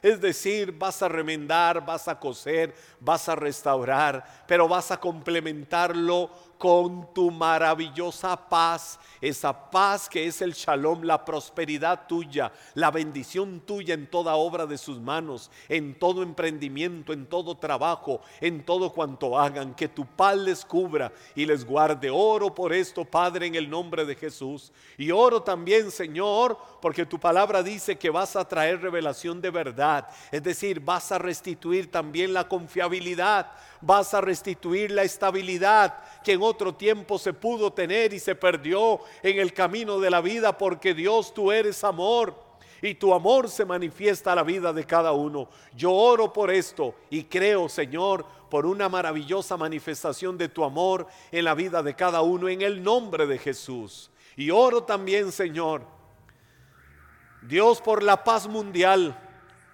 es 0.02 0.20
decir, 0.20 0.72
vas 0.72 1.02
a 1.02 1.08
remendar, 1.08 1.84
vas 1.84 2.08
a 2.08 2.18
coser, 2.18 2.74
vas 3.00 3.28
a 3.28 3.34
restaurar, 3.34 4.44
pero 4.46 4.66
vas 4.66 4.90
a 4.90 4.98
complementarlo 4.98 6.30
con 6.60 7.14
tu 7.14 7.30
maravillosa 7.30 8.36
paz, 8.36 9.00
esa 9.18 9.70
paz 9.70 10.10
que 10.10 10.26
es 10.26 10.42
el 10.42 10.52
shalom, 10.52 11.04
la 11.04 11.24
prosperidad 11.24 12.06
tuya, 12.06 12.52
la 12.74 12.90
bendición 12.90 13.60
tuya 13.60 13.94
en 13.94 14.06
toda 14.06 14.34
obra 14.34 14.66
de 14.66 14.76
sus 14.76 15.00
manos, 15.00 15.50
en 15.70 15.98
todo 15.98 16.22
emprendimiento, 16.22 17.14
en 17.14 17.24
todo 17.24 17.56
trabajo, 17.56 18.20
en 18.42 18.62
todo 18.62 18.92
cuanto 18.92 19.38
hagan, 19.38 19.74
que 19.74 19.88
tu 19.88 20.04
paz 20.04 20.36
les 20.36 20.62
cubra 20.62 21.10
y 21.34 21.46
les 21.46 21.64
guarde. 21.64 22.10
Oro 22.10 22.54
por 22.54 22.74
esto, 22.74 23.06
Padre, 23.06 23.46
en 23.46 23.54
el 23.54 23.70
nombre 23.70 24.04
de 24.04 24.14
Jesús. 24.14 24.70
Y 24.98 25.10
oro 25.12 25.42
también, 25.42 25.90
Señor, 25.90 26.58
porque 26.82 27.06
tu 27.06 27.18
palabra 27.18 27.62
dice 27.62 27.96
que 27.96 28.10
vas 28.10 28.36
a 28.36 28.46
traer 28.46 28.82
revelación 28.82 29.40
de 29.40 29.48
verdad, 29.48 30.08
es 30.30 30.42
decir, 30.42 30.78
vas 30.80 31.10
a 31.10 31.16
restituir 31.16 31.90
también 31.90 32.34
la 32.34 32.46
confiabilidad, 32.46 33.50
vas 33.80 34.14
a 34.14 34.20
restituir 34.20 34.90
la 34.90 35.02
estabilidad 35.02 35.98
que 36.22 36.32
en 36.32 36.42
otro 36.42 36.74
tiempo 36.74 37.18
se 37.18 37.32
pudo 37.32 37.72
tener 37.72 38.12
y 38.12 38.18
se 38.18 38.34
perdió 38.34 39.00
en 39.22 39.38
el 39.38 39.52
camino 39.52 39.98
de 39.98 40.10
la 40.10 40.20
vida 40.20 40.56
porque 40.56 40.94
Dios 40.94 41.32
tú 41.32 41.50
eres 41.50 41.82
amor 41.84 42.34
y 42.82 42.94
tu 42.94 43.12
amor 43.12 43.48
se 43.48 43.64
manifiesta 43.64 44.32
a 44.32 44.36
la 44.36 44.42
vida 44.42 44.72
de 44.72 44.84
cada 44.84 45.12
uno. 45.12 45.48
Yo 45.74 45.92
oro 45.92 46.32
por 46.32 46.50
esto 46.50 46.94
y 47.10 47.24
creo, 47.24 47.68
Señor, 47.68 48.24
por 48.50 48.66
una 48.66 48.88
maravillosa 48.88 49.56
manifestación 49.56 50.36
de 50.38 50.48
tu 50.48 50.64
amor 50.64 51.06
en 51.30 51.44
la 51.44 51.54
vida 51.54 51.82
de 51.82 51.94
cada 51.94 52.22
uno 52.22 52.48
en 52.48 52.62
el 52.62 52.82
nombre 52.82 53.26
de 53.26 53.38
Jesús. 53.38 54.10
Y 54.36 54.50
oro 54.50 54.82
también, 54.82 55.32
Señor, 55.32 55.82
Dios, 57.42 57.80
por 57.80 58.02
la 58.02 58.24
paz 58.24 58.46
mundial. 58.46 59.18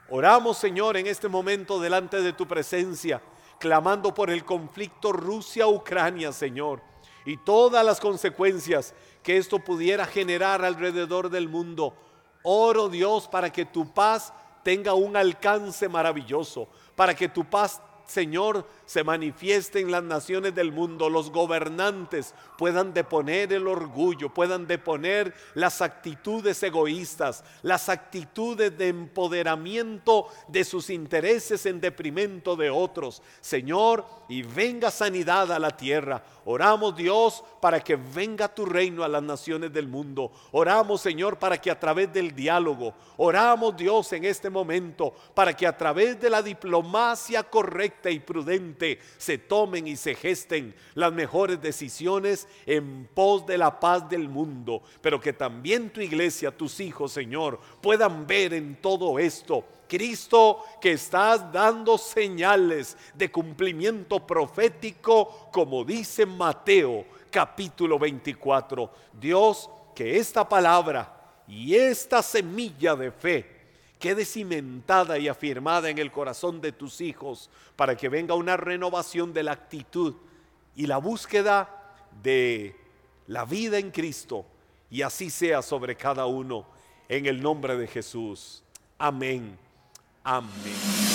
Oramos, 0.08 0.58
Señor, 0.58 0.96
en 0.96 1.06
este 1.06 1.28
momento 1.28 1.80
delante 1.80 2.20
de 2.20 2.32
tu 2.32 2.46
presencia 2.46 3.20
clamando 3.58 4.14
por 4.14 4.30
el 4.30 4.44
conflicto 4.44 5.12
Rusia-Ucrania, 5.12 6.32
Señor, 6.32 6.82
y 7.24 7.36
todas 7.38 7.84
las 7.84 8.00
consecuencias 8.00 8.94
que 9.22 9.36
esto 9.36 9.58
pudiera 9.58 10.06
generar 10.06 10.64
alrededor 10.64 11.30
del 11.30 11.48
mundo. 11.48 11.94
Oro 12.42 12.88
Dios 12.88 13.26
para 13.26 13.50
que 13.50 13.64
tu 13.64 13.92
paz 13.92 14.32
tenga 14.62 14.94
un 14.94 15.16
alcance 15.16 15.88
maravilloso, 15.88 16.68
para 16.94 17.14
que 17.14 17.28
tu 17.28 17.44
paz 17.44 17.82
Señor, 18.06 18.66
se 18.86 19.02
manifieste 19.02 19.80
en 19.80 19.90
las 19.90 20.02
naciones 20.02 20.54
del 20.54 20.70
mundo, 20.70 21.10
los 21.10 21.30
gobernantes 21.30 22.34
puedan 22.56 22.94
deponer 22.94 23.52
el 23.52 23.66
orgullo, 23.66 24.32
puedan 24.32 24.66
deponer 24.66 25.34
las 25.54 25.82
actitudes 25.82 26.62
egoístas, 26.62 27.44
las 27.62 27.88
actitudes 27.88 28.78
de 28.78 28.88
empoderamiento 28.88 30.28
de 30.46 30.64
sus 30.64 30.88
intereses 30.90 31.66
en 31.66 31.80
deprimento 31.80 32.54
de 32.54 32.70
otros. 32.70 33.22
Señor, 33.40 34.06
y 34.28 34.42
venga 34.42 34.90
sanidad 34.90 35.50
a 35.50 35.58
la 35.58 35.76
tierra. 35.76 36.22
Oramos 36.44 36.96
Dios 36.96 37.42
para 37.60 37.80
que 37.80 37.96
venga 37.96 38.46
tu 38.46 38.64
reino 38.64 39.02
a 39.02 39.08
las 39.08 39.22
naciones 39.22 39.72
del 39.72 39.88
mundo. 39.88 40.30
Oramos 40.52 41.00
Señor 41.00 41.38
para 41.38 41.60
que 41.60 41.72
a 41.72 41.78
través 41.78 42.12
del 42.12 42.34
diálogo, 42.34 42.94
oramos 43.16 43.76
Dios 43.76 44.12
en 44.12 44.24
este 44.24 44.48
momento 44.48 45.12
para 45.34 45.54
que 45.54 45.66
a 45.66 45.76
través 45.76 46.20
de 46.20 46.30
la 46.30 46.42
diplomacia 46.42 47.42
correcta 47.42 47.95
y 48.04 48.20
prudente 48.20 48.98
se 49.16 49.38
tomen 49.38 49.86
y 49.86 49.96
se 49.96 50.14
gesten 50.14 50.74
las 50.94 51.12
mejores 51.12 51.60
decisiones 51.60 52.46
en 52.66 53.08
pos 53.12 53.46
de 53.46 53.58
la 53.58 53.80
paz 53.80 54.08
del 54.08 54.28
mundo. 54.28 54.82
Pero 55.00 55.20
que 55.20 55.32
también 55.32 55.90
tu 55.90 56.00
iglesia, 56.00 56.56
tus 56.56 56.80
hijos 56.80 57.12
Señor, 57.12 57.58
puedan 57.80 58.26
ver 58.26 58.54
en 58.54 58.76
todo 58.76 59.18
esto 59.18 59.64
Cristo 59.88 60.64
que 60.80 60.92
estás 60.92 61.52
dando 61.52 61.96
señales 61.96 62.96
de 63.14 63.30
cumplimiento 63.30 64.26
profético, 64.26 65.48
como 65.52 65.84
dice 65.84 66.26
Mateo 66.26 67.04
capítulo 67.30 67.98
24. 67.98 68.90
Dios, 69.12 69.70
que 69.94 70.18
esta 70.18 70.48
palabra 70.48 71.42
y 71.48 71.74
esta 71.74 72.22
semilla 72.22 72.96
de 72.96 73.10
fe 73.10 73.55
quede 73.98 74.24
cimentada 74.24 75.18
y 75.18 75.28
afirmada 75.28 75.88
en 75.88 75.98
el 75.98 76.12
corazón 76.12 76.60
de 76.60 76.72
tus 76.72 77.00
hijos 77.00 77.50
para 77.76 77.96
que 77.96 78.08
venga 78.08 78.34
una 78.34 78.56
renovación 78.56 79.32
de 79.32 79.42
la 79.42 79.52
actitud 79.52 80.14
y 80.74 80.86
la 80.86 80.98
búsqueda 80.98 81.96
de 82.22 82.76
la 83.26 83.44
vida 83.44 83.78
en 83.78 83.90
Cristo 83.90 84.46
y 84.90 85.02
así 85.02 85.30
sea 85.30 85.62
sobre 85.62 85.96
cada 85.96 86.26
uno 86.26 86.66
en 87.08 87.26
el 87.26 87.40
nombre 87.40 87.76
de 87.76 87.86
Jesús. 87.86 88.62
Amén. 88.98 89.58
Amém. 90.26 91.05